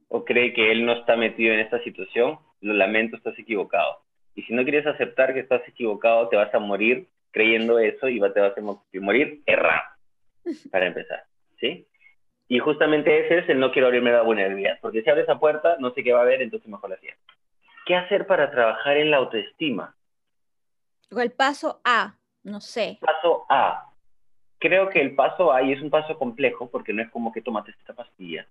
o 0.08 0.24
cree 0.26 0.54
que 0.54 0.72
él 0.72 0.86
no 0.86 0.94
está 0.94 1.16
metido 1.16 1.54
en 1.54 1.60
esta 1.60 1.84
situación, 1.84 2.40
lo 2.62 2.74
lamento, 2.74 3.16
estás 3.16 3.38
equivocado. 3.38 4.00
Y 4.34 4.44
si 4.44 4.54
no 4.54 4.64
quieres 4.64 4.88
aceptar 4.88 5.34
que 5.34 5.42
estás 5.42 5.62
equivocado, 5.68 6.30
te 6.30 6.36
vas 6.36 6.54
a 6.54 6.60
morir 6.60 7.08
creyendo 7.36 7.80
eso 7.80 8.08
y 8.08 8.22
te 8.32 8.40
vas 8.40 8.58
a 8.58 9.02
morir 9.02 9.42
errado, 9.46 9.84
para 10.72 10.88
empezar, 10.88 11.26
¿sí? 11.60 11.86
Y 12.48 12.60
justamente 12.60 13.26
ese 13.26 13.40
es 13.40 13.50
el 13.50 13.60
no 13.60 13.74
quiero 13.74 13.88
abrirme 13.88 14.14
la 14.14 14.22
vulnerabilidad, 14.22 14.80
porque 14.82 15.02
si 15.02 15.10
abre 15.10 15.24
esa 15.24 15.38
puerta, 15.38 15.76
no 15.80 15.92
sé 15.94 16.02
qué 16.02 16.14
va 16.14 16.20
a 16.20 16.22
haber, 16.22 16.42
entonces 16.42 16.70
mejor 16.70 16.92
la 16.92 16.98
cierro. 16.98 17.20
¿Qué 17.86 17.96
hacer 17.96 18.26
para 18.26 18.52
trabajar 18.52 18.96
en 18.96 19.12
la 19.12 19.18
autoestima? 19.18 19.96
O 21.12 21.20
el 21.20 21.34
paso 21.34 21.82
A, 21.84 22.16
no 22.44 22.62
sé. 22.62 23.00
Paso 23.02 23.46
A. 23.50 23.92
Creo 24.58 24.90
que 24.90 25.02
el 25.02 25.14
paso 25.14 25.52
A, 25.52 25.62
y 25.62 25.74
es 25.74 25.82
un 25.82 25.90
paso 25.90 26.18
complejo, 26.18 26.70
porque 26.70 26.94
no 26.94 27.02
es 27.02 27.10
como 27.10 27.34
que 27.34 27.42
tomaste 27.42 27.72
esta 27.72 27.94
pastilla. 27.94 28.48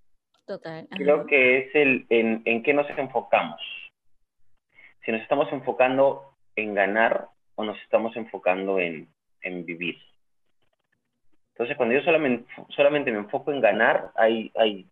Total. 0.47 0.87
Creo 0.91 1.25
que 1.25 1.59
es 1.59 1.75
el 1.75 2.05
en, 2.11 2.43
en 2.45 2.63
qué 2.63 2.75
nos 2.75 2.87
enfocamos. 2.91 3.61
Si 5.07 5.11
nos 5.11 5.23
estamos 5.23 5.51
enfocando 5.53 6.35
en 6.55 6.75
ganar 6.75 7.29
o 7.55 7.65
nos 7.65 7.81
estamos 7.83 8.17
enfocando 8.17 8.79
en, 8.79 9.09
en 9.43 9.65
vivir. 9.65 9.97
Entonces, 11.53 11.77
cuando 11.77 11.95
yo 11.95 12.03
solamente, 12.03 12.53
solamente 12.71 13.13
me 13.13 13.19
enfoco 13.19 13.53
en 13.53 13.61
ganar, 13.61 14.11
hay, 14.17 14.51
hay, 14.57 14.87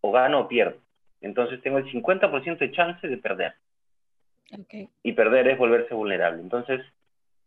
o 0.00 0.10
gano 0.10 0.40
o 0.40 0.48
pierdo. 0.48 0.78
Entonces, 1.20 1.60
tengo 1.62 1.78
el 1.78 1.84
50% 1.92 2.58
de 2.58 2.72
chance 2.72 3.06
de 3.06 3.18
perder. 3.18 3.54
Okay. 4.62 4.88
Y 5.02 5.12
perder 5.12 5.48
es 5.48 5.58
volverse 5.58 5.94
vulnerable. 5.94 6.40
Entonces, 6.40 6.80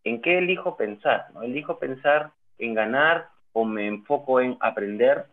¿en 0.04 0.22
qué 0.22 0.38
elijo 0.38 0.78
pensar? 0.78 1.28
¿no? 1.34 1.42
¿Elijo 1.42 1.80
pensar 1.80 2.32
en 2.60 2.76
ganar 2.76 3.30
o 3.54 3.66
me 3.66 3.88
enfoco 3.88 4.40
en 4.40 4.56
aprender? 4.60 5.26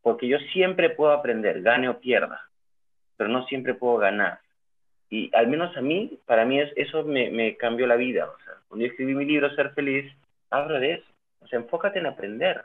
Porque 0.00 0.28
yo 0.28 0.38
siempre 0.52 0.90
puedo 0.90 1.12
aprender, 1.12 1.62
gane 1.62 1.88
o 1.88 1.98
pierda, 1.98 2.48
pero 3.16 3.28
no 3.28 3.44
siempre 3.46 3.74
puedo 3.74 3.96
ganar. 3.96 4.38
Y 5.08 5.30
al 5.34 5.46
menos 5.46 5.76
a 5.76 5.80
mí, 5.80 6.18
para 6.26 6.44
mí 6.44 6.60
eso 6.60 7.04
me, 7.04 7.56
cambió 7.56 7.86
la 7.86 7.96
vida. 7.96 8.26
O 8.26 8.38
sea, 8.44 8.54
cuando 8.68 8.84
yo 8.84 8.90
escribí 8.90 9.14
mi 9.14 9.24
libro 9.24 9.54
Ser 9.54 9.70
Feliz, 9.70 10.12
hablo 10.50 10.80
de 10.80 10.94
eso. 10.94 11.06
O 11.40 11.46
sea, 11.46 11.58
enfócate 11.58 11.98
en 11.98 12.06
aprender. 12.06 12.64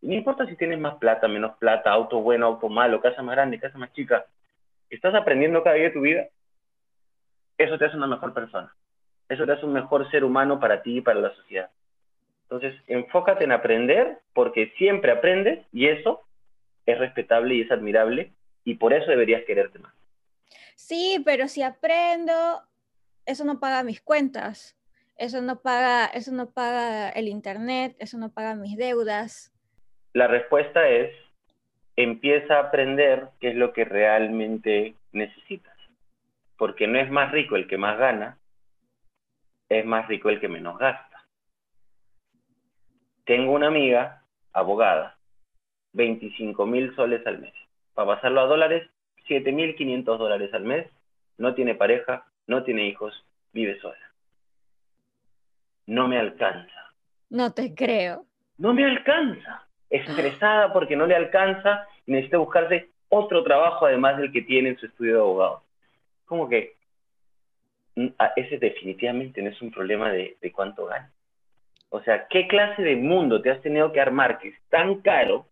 Y 0.00 0.08
no 0.08 0.14
importa 0.14 0.46
si 0.46 0.56
tienes 0.56 0.78
más 0.78 0.96
plata, 0.96 1.28
menos 1.28 1.56
plata, 1.58 1.90
auto 1.90 2.20
bueno, 2.20 2.46
auto 2.46 2.68
malo, 2.68 3.00
casa 3.00 3.22
más 3.22 3.36
grande, 3.36 3.60
casa 3.60 3.78
más 3.78 3.92
chica. 3.92 4.24
¿Estás 4.90 5.14
aprendiendo 5.14 5.62
cada 5.62 5.76
día 5.76 5.84
de 5.84 5.90
tu 5.90 6.00
vida? 6.00 6.26
Eso 7.58 7.78
te 7.78 7.84
hace 7.84 7.96
una 7.96 8.06
mejor 8.06 8.32
persona. 8.32 8.74
Eso 9.28 9.46
te 9.46 9.52
hace 9.52 9.64
un 9.64 9.72
mejor 9.72 10.10
ser 10.10 10.24
humano 10.24 10.58
para 10.58 10.82
ti 10.82 10.98
y 10.98 11.00
para 11.00 11.20
la 11.20 11.34
sociedad. 11.34 11.70
Entonces, 12.44 12.74
enfócate 12.88 13.44
en 13.44 13.52
aprender 13.52 14.18
porque 14.34 14.72
siempre 14.76 15.12
aprendes 15.12 15.64
y 15.72 15.86
eso 15.88 16.22
es 16.84 16.98
respetable 16.98 17.54
y 17.54 17.62
es 17.62 17.70
admirable 17.70 18.32
y 18.64 18.74
por 18.74 18.92
eso 18.92 19.10
deberías 19.10 19.44
quererte 19.44 19.78
más. 19.78 19.92
Sí, 20.76 21.22
pero 21.24 21.48
si 21.48 21.62
aprendo, 21.62 22.62
eso 23.26 23.44
no 23.44 23.60
paga 23.60 23.84
mis 23.84 24.00
cuentas, 24.00 24.76
eso 25.16 25.40
no 25.40 25.60
paga, 25.60 26.06
eso 26.06 26.32
no 26.32 26.50
paga 26.50 27.10
el 27.10 27.28
internet, 27.28 27.96
eso 27.98 28.18
no 28.18 28.30
paga 28.30 28.54
mis 28.54 28.76
deudas. 28.76 29.52
La 30.12 30.26
respuesta 30.26 30.88
es 30.88 31.14
empieza 31.96 32.56
a 32.56 32.60
aprender 32.60 33.28
qué 33.40 33.50
es 33.50 33.56
lo 33.56 33.72
que 33.72 33.84
realmente 33.84 34.94
necesitas, 35.12 35.76
porque 36.56 36.86
no 36.86 36.98
es 36.98 37.10
más 37.10 37.30
rico 37.32 37.56
el 37.56 37.66
que 37.66 37.78
más 37.78 37.98
gana, 37.98 38.38
es 39.68 39.84
más 39.84 40.08
rico 40.08 40.28
el 40.28 40.40
que 40.40 40.48
menos 40.48 40.78
gasta. 40.78 41.26
Tengo 43.24 43.52
una 43.52 43.68
amiga, 43.68 44.24
abogada, 44.52 45.16
25 45.92 46.66
mil 46.66 46.94
soles 46.96 47.26
al 47.26 47.38
mes. 47.38 47.54
Para 47.94 48.16
pasarlo 48.16 48.40
a 48.40 48.46
dólares, 48.46 48.90
7.500 49.40 50.18
dólares 50.18 50.52
al 50.52 50.64
mes. 50.64 50.86
No 51.38 51.54
tiene 51.54 51.74
pareja, 51.74 52.26
no 52.46 52.64
tiene 52.64 52.86
hijos, 52.86 53.24
vive 53.52 53.78
sola. 53.80 53.96
No 55.86 56.08
me 56.08 56.18
alcanza. 56.18 56.92
No 57.30 57.52
te 57.52 57.74
creo. 57.74 58.24
No 58.58 58.74
me 58.74 58.84
alcanza. 58.84 59.66
Estresada 59.90 60.72
porque 60.72 60.96
no 60.96 61.06
le 61.06 61.16
alcanza 61.16 61.86
y 62.06 62.12
necesita 62.12 62.38
buscarse 62.38 62.90
otro 63.08 63.42
trabajo 63.42 63.86
además 63.86 64.18
del 64.18 64.32
que 64.32 64.42
tiene 64.42 64.70
en 64.70 64.78
su 64.78 64.86
estudio 64.86 65.14
de 65.14 65.20
abogado. 65.20 65.62
Como 66.24 66.48
que 66.48 66.76
mm, 67.96 68.08
ese 68.36 68.58
definitivamente 68.58 69.42
no 69.42 69.50
es 69.50 69.60
un 69.60 69.70
problema 69.70 70.10
de, 70.10 70.36
de 70.40 70.52
cuánto 70.52 70.86
gana. 70.86 71.10
O 71.90 72.00
sea, 72.02 72.26
¿qué 72.28 72.48
clase 72.48 72.82
de 72.82 72.96
mundo 72.96 73.42
te 73.42 73.50
has 73.50 73.60
tenido 73.60 73.92
que 73.92 74.00
armar 74.00 74.38
que 74.38 74.48
es 74.48 74.62
tan 74.70 75.02
caro 75.02 75.46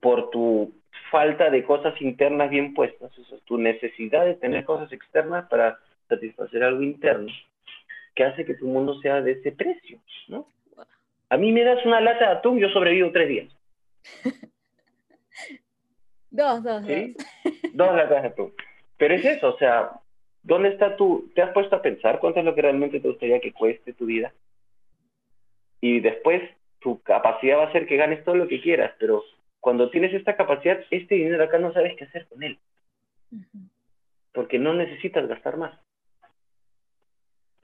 por 0.00 0.28
tu 0.30 0.74
falta 1.10 1.50
de 1.50 1.64
cosas 1.64 2.00
internas 2.00 2.50
bien 2.50 2.74
puestas, 2.74 3.12
o 3.18 3.38
tu 3.44 3.58
necesidad 3.58 4.24
de 4.24 4.34
tener 4.34 4.64
cosas 4.64 4.92
externas 4.92 5.48
para 5.48 5.78
satisfacer 6.08 6.62
algo 6.62 6.82
interno, 6.82 7.32
que 8.14 8.24
hace 8.24 8.44
que 8.44 8.54
tu 8.54 8.66
mundo 8.66 8.98
sea 9.00 9.20
de 9.20 9.32
ese 9.32 9.52
precio, 9.52 9.98
¿no? 10.28 10.46
A 11.28 11.36
mí 11.36 11.50
me 11.50 11.64
das 11.64 11.84
una 11.86 12.00
lata 12.00 12.26
de 12.26 12.32
atún, 12.32 12.58
yo 12.58 12.68
sobrevivo 12.68 13.10
tres 13.10 13.28
días. 13.28 13.58
dos, 16.30 16.62
dos, 16.62 16.84
¿Sí? 16.86 17.14
dos. 17.14 17.52
Dos 17.72 17.96
latas 17.96 18.22
de 18.22 18.28
atún. 18.28 18.52
Pero 18.98 19.14
es 19.14 19.24
eso, 19.24 19.54
o 19.54 19.58
sea, 19.58 19.92
¿dónde 20.42 20.68
está 20.68 20.94
tu, 20.96 21.30
te 21.34 21.40
has 21.40 21.52
puesto 21.52 21.74
a 21.74 21.80
pensar 21.80 22.18
cuánto 22.18 22.40
es 22.40 22.44
lo 22.44 22.54
que 22.54 22.60
realmente 22.60 23.00
te 23.00 23.08
gustaría 23.08 23.40
que 23.40 23.52
cueste 23.52 23.94
tu 23.94 24.04
vida? 24.04 24.32
y 25.82 26.00
después 26.00 26.40
tu 26.78 27.02
capacidad 27.02 27.58
va 27.58 27.64
a 27.64 27.72
ser 27.72 27.86
que 27.86 27.96
ganes 27.96 28.24
todo 28.24 28.36
lo 28.36 28.48
que 28.48 28.62
quieras, 28.62 28.94
pero 28.98 29.22
cuando 29.62 29.90
tienes 29.90 30.12
esta 30.12 30.34
capacidad, 30.34 30.80
este 30.90 31.14
dinero 31.14 31.44
acá 31.44 31.56
no 31.56 31.72
sabes 31.72 31.94
qué 31.96 32.02
hacer 32.02 32.26
con 32.26 32.42
él. 32.42 32.58
Porque 34.32 34.58
no 34.58 34.74
necesitas 34.74 35.28
gastar 35.28 35.56
más. 35.56 35.78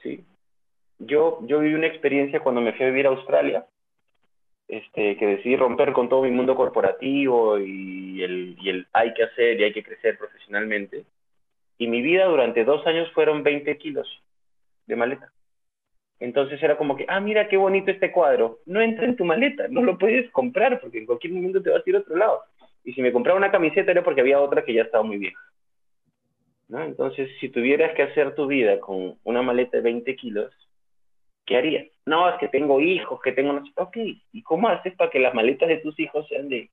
¿Sí? 0.01 0.25
Yo, 1.01 1.41
yo 1.43 1.59
viví 1.59 1.75
una 1.75 1.89
experiencia 1.89 2.39
cuando 2.39 2.61
me 2.61 2.73
fui 2.73 2.87
a 2.87 2.91
vivir 2.91 3.07
a 3.07 3.11
Australia, 3.11 3.67
este, 4.69 5.17
que 5.17 5.27
decidí 5.27 5.57
romper 5.57 5.93
con 5.93 6.09
todo 6.09 6.23
mi 6.23 6.31
mundo 6.31 6.55
corporativo 6.55 7.59
y 7.59 8.23
el, 8.23 8.57
y 8.61 8.69
el 8.69 8.87
hay 8.93 9.13
que 9.13 9.25
hacer 9.25 9.59
y 9.59 9.65
hay 9.65 9.73
que 9.73 9.83
crecer 9.83 10.17
profesionalmente. 10.17 11.05
Y 11.79 11.89
mi 11.89 12.01
vida 12.01 12.27
durante 12.27 12.65
dos 12.65 12.87
años 12.87 13.11
fueron 13.11 13.43
20 13.43 13.77
kilos 13.77 14.07
de 14.87 14.95
maleta. 14.95 15.33
Entonces 16.21 16.61
era 16.63 16.77
como 16.77 16.97
que, 16.97 17.05
ah, 17.09 17.21
mira 17.21 17.49
qué 17.49 17.57
bonito 17.57 17.91
este 17.91 18.11
cuadro. 18.11 18.59
No 18.67 18.81
entra 18.81 19.05
en 19.05 19.17
tu 19.17 19.25
maleta, 19.25 19.69
no 19.69 19.83
lo 19.83 19.99
puedes 19.99 20.31
comprar 20.31 20.81
porque 20.81 20.99
en 20.99 21.07
cualquier 21.07 21.33
momento 21.33 21.63
te 21.63 21.71
vas 21.71 21.87
a 21.87 21.91
ir 21.91 21.97
a 21.97 22.01
otro 22.01 22.17
lado. 22.17 22.43
Y 22.85 22.93
si 22.93 23.03
me 23.03 23.13
compraba 23.13 23.39
una 23.39 23.51
camiseta 23.51 23.91
era 23.91 24.03
porque 24.03 24.21
había 24.21 24.41
otra 24.41 24.65
que 24.65 24.75
ya 24.75 24.83
estaba 24.83 25.05
muy 25.05 25.19
vieja. 25.19 25.41
¿No? 26.69 26.83
Entonces, 26.83 27.31
si 27.41 27.49
tuvieras 27.49 27.95
que 27.95 28.03
hacer 28.03 28.35
tu 28.35 28.47
vida 28.47 28.79
con 28.81 29.17
una 29.25 29.43
maleta 29.43 29.79
de 29.79 29.83
20 29.83 30.17
kilos, 30.17 30.53
¿qué 31.47 31.57
harías? 31.57 31.87
No, 32.05 32.29
es 32.29 32.39
que 32.39 32.49
tengo 32.49 32.81
hijos, 32.81 33.21
que 33.23 33.33
tengo... 33.33 33.63
Ok, 33.77 33.97
¿y 34.33 34.43
cómo 34.43 34.69
haces 34.69 34.95
para 34.95 35.11
que 35.11 35.19
las 35.19 35.35
maletas 35.35 35.69
de 35.69 35.79
tus 35.79 35.99
hijos 35.99 36.27
sean 36.29 36.49
de 36.49 36.71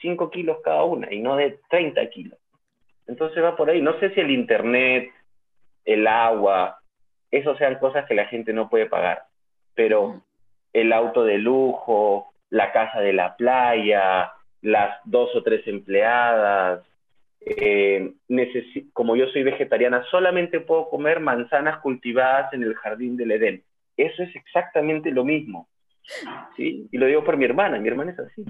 5 0.00 0.30
kilos 0.30 0.58
cada 0.62 0.84
una 0.84 1.12
y 1.12 1.20
no 1.20 1.36
de 1.36 1.58
30 1.68 2.08
kilos? 2.10 2.38
Entonces 3.08 3.42
va 3.42 3.56
por 3.56 3.70
ahí. 3.70 3.80
No 3.82 3.98
sé 3.98 4.14
si 4.14 4.20
el 4.20 4.30
internet, 4.30 5.10
el 5.84 6.06
agua, 6.06 6.77
eso 7.30 7.56
sean 7.56 7.78
cosas 7.78 8.06
que 8.06 8.14
la 8.14 8.26
gente 8.26 8.52
no 8.52 8.68
puede 8.68 8.86
pagar. 8.86 9.24
Pero 9.74 10.22
el 10.72 10.92
auto 10.92 11.24
de 11.24 11.38
lujo, 11.38 12.32
la 12.50 12.72
casa 12.72 13.00
de 13.00 13.12
la 13.12 13.36
playa, 13.36 14.32
las 14.62 14.98
dos 15.04 15.34
o 15.34 15.42
tres 15.42 15.66
empleadas, 15.66 16.84
eh, 17.40 18.12
como 18.92 19.16
yo 19.16 19.26
soy 19.28 19.42
vegetariana, 19.42 20.04
solamente 20.10 20.60
puedo 20.60 20.88
comer 20.88 21.20
manzanas 21.20 21.78
cultivadas 21.78 22.52
en 22.52 22.62
el 22.62 22.74
jardín 22.74 23.16
del 23.16 23.32
Edén. 23.32 23.62
Eso 23.96 24.22
es 24.22 24.34
exactamente 24.34 25.10
lo 25.10 25.24
mismo. 25.24 25.68
¿sí? 26.56 26.88
Y 26.90 26.98
lo 26.98 27.06
digo 27.06 27.24
por 27.24 27.36
mi 27.36 27.44
hermana, 27.44 27.78
mi 27.78 27.88
hermana 27.88 28.12
es 28.12 28.18
así. 28.18 28.44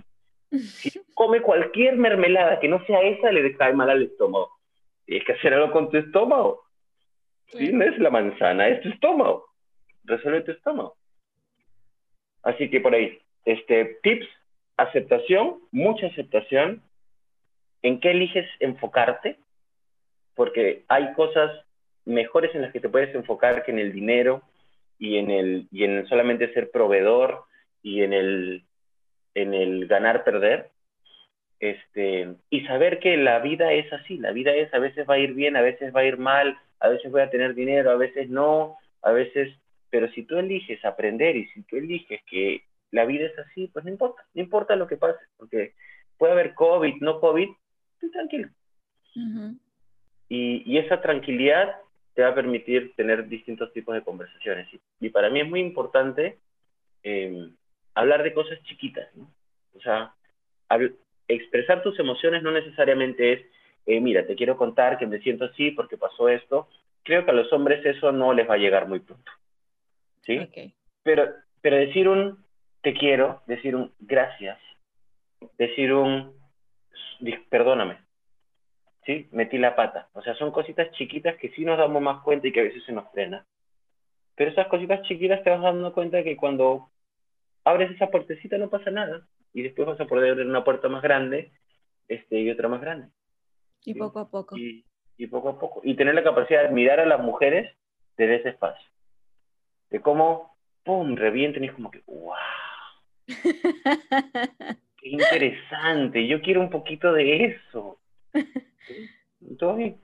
Si 0.51 0.91
come 1.15 1.41
cualquier 1.41 1.97
mermelada 1.97 2.61
que 2.61 2.69
no 2.69 2.85
sea 2.87 3.03
esa, 3.03 3.31
le 3.33 3.57
cae 3.57 3.73
mal 3.73 3.91
al 3.91 4.03
estómago. 4.03 4.51
Tienes 5.05 5.27
que 5.27 5.33
hacer 5.33 5.55
algo 5.55 5.71
con 5.71 5.91
tu 5.91 5.97
estómago. 5.97 6.68
Sí, 7.49 7.73
no 7.73 7.85
es 7.85 7.99
la 7.99 8.11
manzana, 8.11 8.69
es 8.69 8.83
tu 8.83 8.89
estómago. 8.89 9.47
Resuelve 10.05 10.43
tu 10.43 10.53
estómago. 10.53 10.97
Así 12.43 12.71
que 12.71 12.81
por 12.81 12.95
ahí, 12.95 13.19
este, 13.45 13.99
tips, 14.03 14.27
aceptación, 14.77 15.61
mucha 15.71 16.07
aceptación. 16.07 16.83
¿En 17.83 18.01
qué 18.01 18.11
eliges 18.11 18.49
enfocarte? 18.61 19.39
Porque 20.35 20.85
hay 20.89 21.13
cosas 21.15 21.51
mejores 22.05 22.55
en 22.55 22.63
las 22.63 22.73
que 22.73 22.81
te 22.81 22.89
puedes 22.89 23.15
enfocar 23.15 23.65
que 23.65 23.71
en 23.71 23.79
el 23.79 23.93
dinero 23.93 24.43
y 24.99 25.19
en 25.19 25.31
el 25.31 25.69
y 25.71 25.85
en 25.85 26.07
solamente 26.09 26.53
ser 26.55 26.71
proveedor 26.71 27.45
y 27.83 28.03
en 28.03 28.13
el 28.13 28.65
en 29.35 29.55
el 29.55 29.87
ganar 29.87 30.25
perder 30.25 30.71
este 31.61 32.35
y 32.51 32.61
saber 32.63 32.99
que 32.99 33.17
la 33.17 33.41
vida 33.41 33.73
es 33.73 33.93
así 33.93 34.17
la 34.17 34.33
vida 34.33 34.53
es 34.55 34.73
a 34.73 34.79
veces 34.79 35.09
va 35.09 35.15
a 35.15 35.19
ir 35.19 35.35
bien 35.35 35.57
a 35.57 35.61
veces 35.61 35.95
va 35.95 36.01
a 36.01 36.07
ir 36.07 36.17
mal 36.17 36.59
a 36.81 36.89
veces 36.89 37.11
voy 37.11 37.21
a 37.21 37.31
tener 37.31 37.55
dinero, 37.55 37.91
a 37.91 37.97
veces 37.97 38.29
no, 38.29 38.77
a 39.03 39.13
veces, 39.13 39.55
pero 39.91 40.09
si 40.13 40.25
tú 40.25 40.39
eliges 40.39 40.85
aprender 40.85 41.37
y 41.37 41.47
si 41.49 41.63
tú 41.63 41.77
eliges 41.77 42.21
que 42.25 42.63
la 42.91 43.05
vida 43.05 43.27
es 43.27 43.39
así, 43.39 43.69
pues 43.69 43.85
no 43.85 43.91
importa, 43.91 44.23
no 44.35 44.43
importa 44.43 44.77
lo 44.77 44.87
que 44.87 44.97
pase, 44.97 45.21
porque 45.37 45.75
puede 46.17 46.33
haber 46.33 46.55
COVID, 46.55 46.97
no 47.01 47.21
COVID, 47.21 47.49
estoy 47.95 48.11
tranquilo. 48.11 48.49
y, 50.29 50.63
y, 50.65 50.79
esa 50.79 51.01
tranquilidad 51.01 51.77
te 52.15 52.23
va 52.23 52.29
a 52.29 52.35
permitir 52.35 52.95
tener 52.95 53.29
distintos 53.29 53.73
tipos 53.73 53.95
de 53.95 54.03
conversaciones. 54.03 54.69
Y, 55.01 55.09
para 55.11 55.31
mí 55.31 55.41
es 55.41 55.49
muy 55.49 55.61
importante 55.61 56.39
em, 57.03 57.55
hablar 57.95 58.23
de 58.23 58.35
cosas 58.35 58.63
chiquitas, 58.65 59.09
¿no? 59.15 59.31
O 59.75 59.81
sea, 59.81 60.13
expresar 61.29 61.83
tus 61.83 61.99
emociones 61.99 62.43
no 62.43 62.51
necesariamente 62.51 63.33
es 63.33 63.47
eh, 63.89 64.03
mira, 64.03 64.27
te 64.27 64.35
quiero 64.35 64.59
contar 64.59 64.99
que 64.99 65.07
me 65.07 65.19
siento 65.21 65.47
así 65.47 65.71
porque 65.71 65.97
pasó 65.97 66.29
esto, 66.29 66.69
creo 67.03 67.25
que 67.25 67.31
a 67.31 67.35
los 67.35 67.51
hombres 67.55 67.85
eso 67.87 68.13
no 68.13 68.35
les 68.35 68.49
va 68.49 68.55
a 68.55 68.59
llegar 68.59 68.87
muy 68.87 69.01
pronto. 69.01 69.33
¿Sí? 70.21 70.39
Pero, 71.03 71.33
pero 71.63 71.77
decir 71.77 72.07
un 72.07 72.45
te 72.83 72.93
quiero, 72.93 73.41
decir 73.47 73.75
un 73.75 73.91
gracias, 73.99 74.59
decir 75.57 75.95
un 75.95 76.37
perdóname, 77.49 77.97
¿sí? 79.07 79.27
Metí 79.33 79.57
la 79.57 79.75
pata. 79.75 80.11
O 80.13 80.21
sea, 80.21 80.35
son 80.35 80.53
cositas 80.53 80.91
chiquitas 80.93 81.37
que 81.39 81.49
sí 81.51 81.65
nos 81.65 81.79
damos 81.79 82.03
más 82.03 82.23
cuenta 82.23 82.47
y 82.47 82.53
que 82.53 82.61
a 82.61 82.65
veces 82.65 82.85
se 82.85 82.93
nos 82.93 83.11
frena. 83.11 83.47
Pero 84.35 84.51
esas 84.51 84.69
cositas 84.69 85.01
chiquitas 85.09 85.43
te 85.43 85.49
vas 85.49 85.63
dando 85.63 85.95
cuenta 85.95 86.23
que 86.23 86.37
cuando 86.37 86.91
abres 87.65 87.91
esa 87.91 88.11
puertecita 88.11 88.59
no 88.59 88.69
pasa 88.69 88.91
nada. 88.91 89.27
Y 89.55 89.63
después 89.63 89.89
vas 89.89 90.01
a 90.01 90.07
poder 90.07 90.33
abrir 90.33 90.47
una 90.47 90.63
puerta 90.63 90.91
más 90.91 91.03
grande 91.03 91.53
este, 92.07 92.39
y 92.39 92.51
otra 92.51 92.69
más 92.69 92.83
grande. 92.83 93.09
Y 93.85 93.95
poco 93.95 94.21
a 94.21 94.31
poco. 94.31 94.57
Y, 94.57 95.27
poco 95.27 95.49
a 95.51 95.59
poco. 95.59 95.81
Y 95.85 95.95
tener 95.95 96.15
la 96.15 96.23
capacidad 96.23 96.65
de 96.65 96.75
mirar 96.75 97.01
a 97.01 97.07
las 97.07 97.21
mujeres 97.21 97.75
desde 98.17 98.37
ese 98.37 98.49
espacio. 98.51 98.87
De 99.91 100.01
cómo, 100.01 100.57
¡pum!, 100.85 101.17
revienten 101.17 101.65
y 101.65 101.69
es 101.69 101.73
como 101.73 101.91
que, 101.91 102.03
¡wow! 102.07 102.35
¡Qué 104.97 105.09
interesante! 105.09 106.27
Yo 106.27 106.41
quiero 106.43 106.61
un 106.61 106.71
poquito 106.71 107.13
de 107.13 107.45
eso. 107.45 108.01
¿Todo 109.59 109.77
bien? 109.77 110.01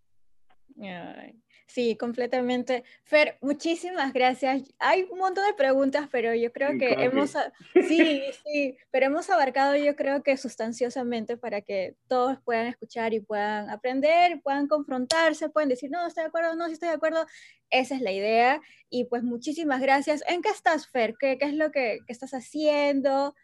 Sí, 1.75 1.97
completamente. 1.97 2.85
Fer, 3.03 3.37
muchísimas 3.41 4.13
gracias. 4.13 4.73
Hay 4.79 5.09
un 5.11 5.19
montón 5.19 5.45
de 5.45 5.55
preguntas, 5.55 6.09
pero 6.09 6.33
yo 6.33 6.53
creo 6.53 6.79
que 6.79 6.93
hemos, 7.03 7.33
sí, 7.75 8.23
sí, 8.45 8.77
pero 8.93 9.07
hemos 9.07 9.29
abarcado 9.29 9.75
yo 9.75 9.97
creo 9.97 10.23
que 10.23 10.37
sustanciosamente 10.37 11.37
para 11.37 11.63
que 11.63 11.97
todos 12.07 12.39
puedan 12.45 12.69
escuchar 12.69 13.13
y 13.13 13.19
puedan 13.19 13.71
aprender, 13.71 14.41
puedan 14.41 14.69
confrontarse, 14.69 15.49
pueden 15.49 15.69
decir, 15.69 15.91
no, 15.91 16.07
estoy 16.07 16.23
de 16.23 16.29
acuerdo, 16.29 16.55
no, 16.55 16.69
sí 16.69 16.75
estoy 16.75 16.91
de 16.91 16.95
acuerdo. 16.95 17.27
Esa 17.71 17.97
es 17.97 18.03
la 18.03 18.13
idea. 18.13 18.61
Y 18.89 19.07
pues 19.07 19.25
muchísimas 19.25 19.81
gracias. 19.81 20.23
¿En 20.29 20.43
qué 20.43 20.51
estás, 20.51 20.89
Fer? 20.89 21.17
¿Qué, 21.19 21.39
qué 21.39 21.47
es 21.47 21.55
lo 21.55 21.73
que, 21.73 21.99
que, 22.07 22.13
estás 22.13 22.35
haciendo? 22.35 23.35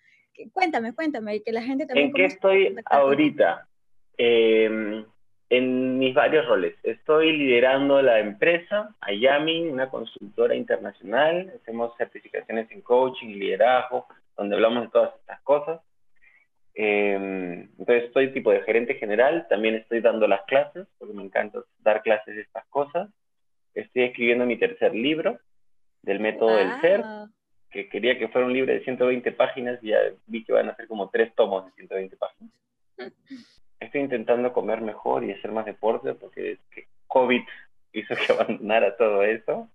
Cuéntame, 0.53 0.95
cuéntame, 0.95 1.43
que 1.43 1.51
la 1.51 1.63
gente 1.63 1.85
también... 1.85 2.11
¿En 2.11 2.13
qué 2.13 2.27
estoy 2.27 2.77
ahorita? 2.85 3.67
Eh, 4.19 5.05
en 5.51 5.99
mis 5.99 6.15
varios 6.15 6.47
roles. 6.47 6.77
Estoy 6.85 7.37
liderando 7.37 8.01
la 8.01 8.21
empresa 8.21 8.95
Ayami, 9.01 9.69
una 9.69 9.91
consultora 9.91 10.55
internacional. 10.55 11.53
Hacemos 11.61 11.93
certificaciones 11.99 12.71
en 12.71 12.81
coaching 12.83 13.29
y 13.29 13.35
liderazgo, 13.35 14.07
donde 14.37 14.55
hablamos 14.55 14.85
de 14.85 14.91
todas 14.91 15.15
estas 15.17 15.41
cosas. 15.43 15.81
Em, 16.75 17.69
entonces 17.79 18.05
estoy 18.05 18.33
tipo 18.33 18.53
de 18.53 18.63
gerente 18.63 18.95
general, 18.95 19.47
también 19.49 19.75
estoy 19.75 20.01
dando 20.01 20.29
las 20.29 20.43
clases, 20.45 20.87
porque 20.99 21.15
me 21.15 21.25
encanta 21.25 21.59
dar 21.81 22.03
clases 22.03 22.37
de 22.37 22.43
estas 22.43 22.65
cosas. 22.67 23.11
Estoy 23.75 24.05
escribiendo 24.05 24.47
mi 24.47 24.57
tercer 24.57 24.95
libro 24.95 25.41
del 26.03 26.21
método 26.21 26.57
del 26.57 26.81
ser. 26.81 27.03
que 27.73 27.89
quería 27.89 28.19
que 28.19 28.27
fuera 28.29 28.47
un 28.47 28.53
libro 28.53 28.73
de 28.73 28.83
120 28.83 29.31
páginas 29.33 29.79
y 29.83 29.89
ya 29.89 29.99
vi 30.27 30.45
que 30.45 30.53
van 30.53 30.69
a 30.69 30.75
ser 30.75 30.89
como 30.89 31.09
tres 31.09 31.33
tomos 31.37 31.67
de 31.67 31.73
120 31.73 32.17
páginas. 32.17 32.53
Estoy 33.81 34.03
intentando 34.03 34.53
comer 34.53 34.83
mejor 34.83 35.25
y 35.25 35.33
hacer 35.33 35.53
más 35.53 35.65
deporte 35.65 36.15
porque 36.15 36.59
COVID 37.07 37.41
hizo 37.93 38.15
que 38.15 38.33
abandonara 38.33 38.97
todo 38.97 39.23
eso. 39.23 39.69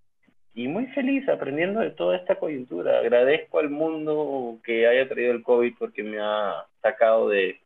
Y 0.54 0.70
muy 0.70 0.86
feliz 0.88 1.28
aprendiendo 1.28 1.82
de 1.82 1.92
toda 1.92 2.16
esta 2.16 2.36
coyuntura. 2.36 3.00
Agradezco 3.00 3.60
al 3.60 3.70
mundo 3.70 4.58
que 4.64 4.88
haya 4.88 5.10
traído 5.10 5.34
el 5.34 5.44
COVID 5.44 5.74
porque 5.78 6.02
me 6.02 6.18
ha 6.22 6.66
sacado 6.82 7.28
de 7.28 7.60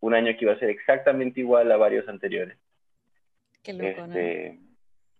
un 0.00 0.14
año 0.14 0.32
que 0.36 0.44
iba 0.44 0.52
a 0.52 0.58
ser 0.58 0.70
exactamente 0.70 1.38
igual 1.38 1.70
a 1.70 1.76
varios 1.76 2.08
anteriores. 2.08 2.58
Qué 3.62 3.72
loco, 3.72 4.06
este, 4.06 4.58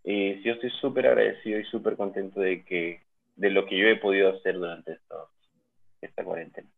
Y 0.03 0.43
yo 0.43 0.55
estoy 0.55 0.71
súper 0.81 1.07
agradecido 1.07 1.61
y 1.61 1.65
súper 1.65 1.97
contento 1.97 2.41
de 2.41 2.65
que 2.65 3.01
de 3.37 3.51
lo 3.51 3.67
que 3.67 3.79
yo 3.79 3.87
he 3.87 3.97
podido 3.97 4.31
hacer 4.31 4.57
durante 4.57 4.99
esta 6.01 6.25
cuarentena. 6.25 6.69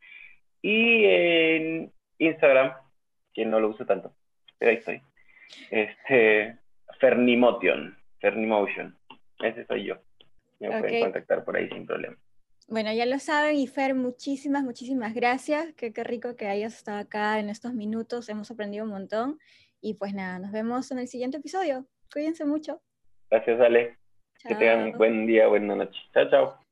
Y 0.62 1.06
en 1.06 1.92
Instagram, 2.18 2.72
que 3.32 3.44
no 3.44 3.58
lo 3.58 3.70
uso 3.70 3.84
tanto, 3.84 4.14
pero 4.58 4.70
ahí 4.70 4.76
estoy. 4.76 5.02
Este, 5.72 6.56
Fernimotion, 7.00 7.98
Fernimotion, 8.20 8.96
ese 9.40 9.66
soy 9.66 9.86
yo. 9.86 9.96
Me 10.60 10.80
pueden 10.80 11.02
contactar 11.02 11.44
por 11.44 11.56
ahí 11.56 11.68
sin 11.68 11.86
problema. 11.86 12.16
Bueno, 12.66 12.92
ya 12.92 13.04
lo 13.04 13.18
saben, 13.18 13.56
y 13.56 13.66
Fer, 13.66 13.94
muchísimas, 13.94 14.62
muchísimas 14.62 15.12
gracias. 15.14 15.74
Qué, 15.74 15.92
qué 15.92 16.02
rico 16.02 16.34
que 16.34 16.46
hayas 16.46 16.74
estado 16.74 16.98
acá 16.98 17.38
en 17.38 17.50
estos 17.50 17.74
minutos. 17.74 18.28
Hemos 18.30 18.50
aprendido 18.50 18.84
un 18.84 18.90
montón. 18.90 19.38
Y 19.82 19.94
pues 19.94 20.14
nada, 20.14 20.38
nos 20.38 20.50
vemos 20.50 20.90
en 20.90 20.98
el 20.98 21.08
siguiente 21.08 21.36
episodio. 21.36 21.86
Cuídense 22.10 22.46
mucho. 22.46 22.80
Gracias, 23.30 23.60
Ale. 23.60 23.98
Que 24.46 24.54
tengan 24.54 24.92
buen 24.92 25.26
día, 25.26 25.46
buena 25.48 25.74
noche. 25.74 25.98
Chao, 26.12 26.30
chao. 26.30 26.64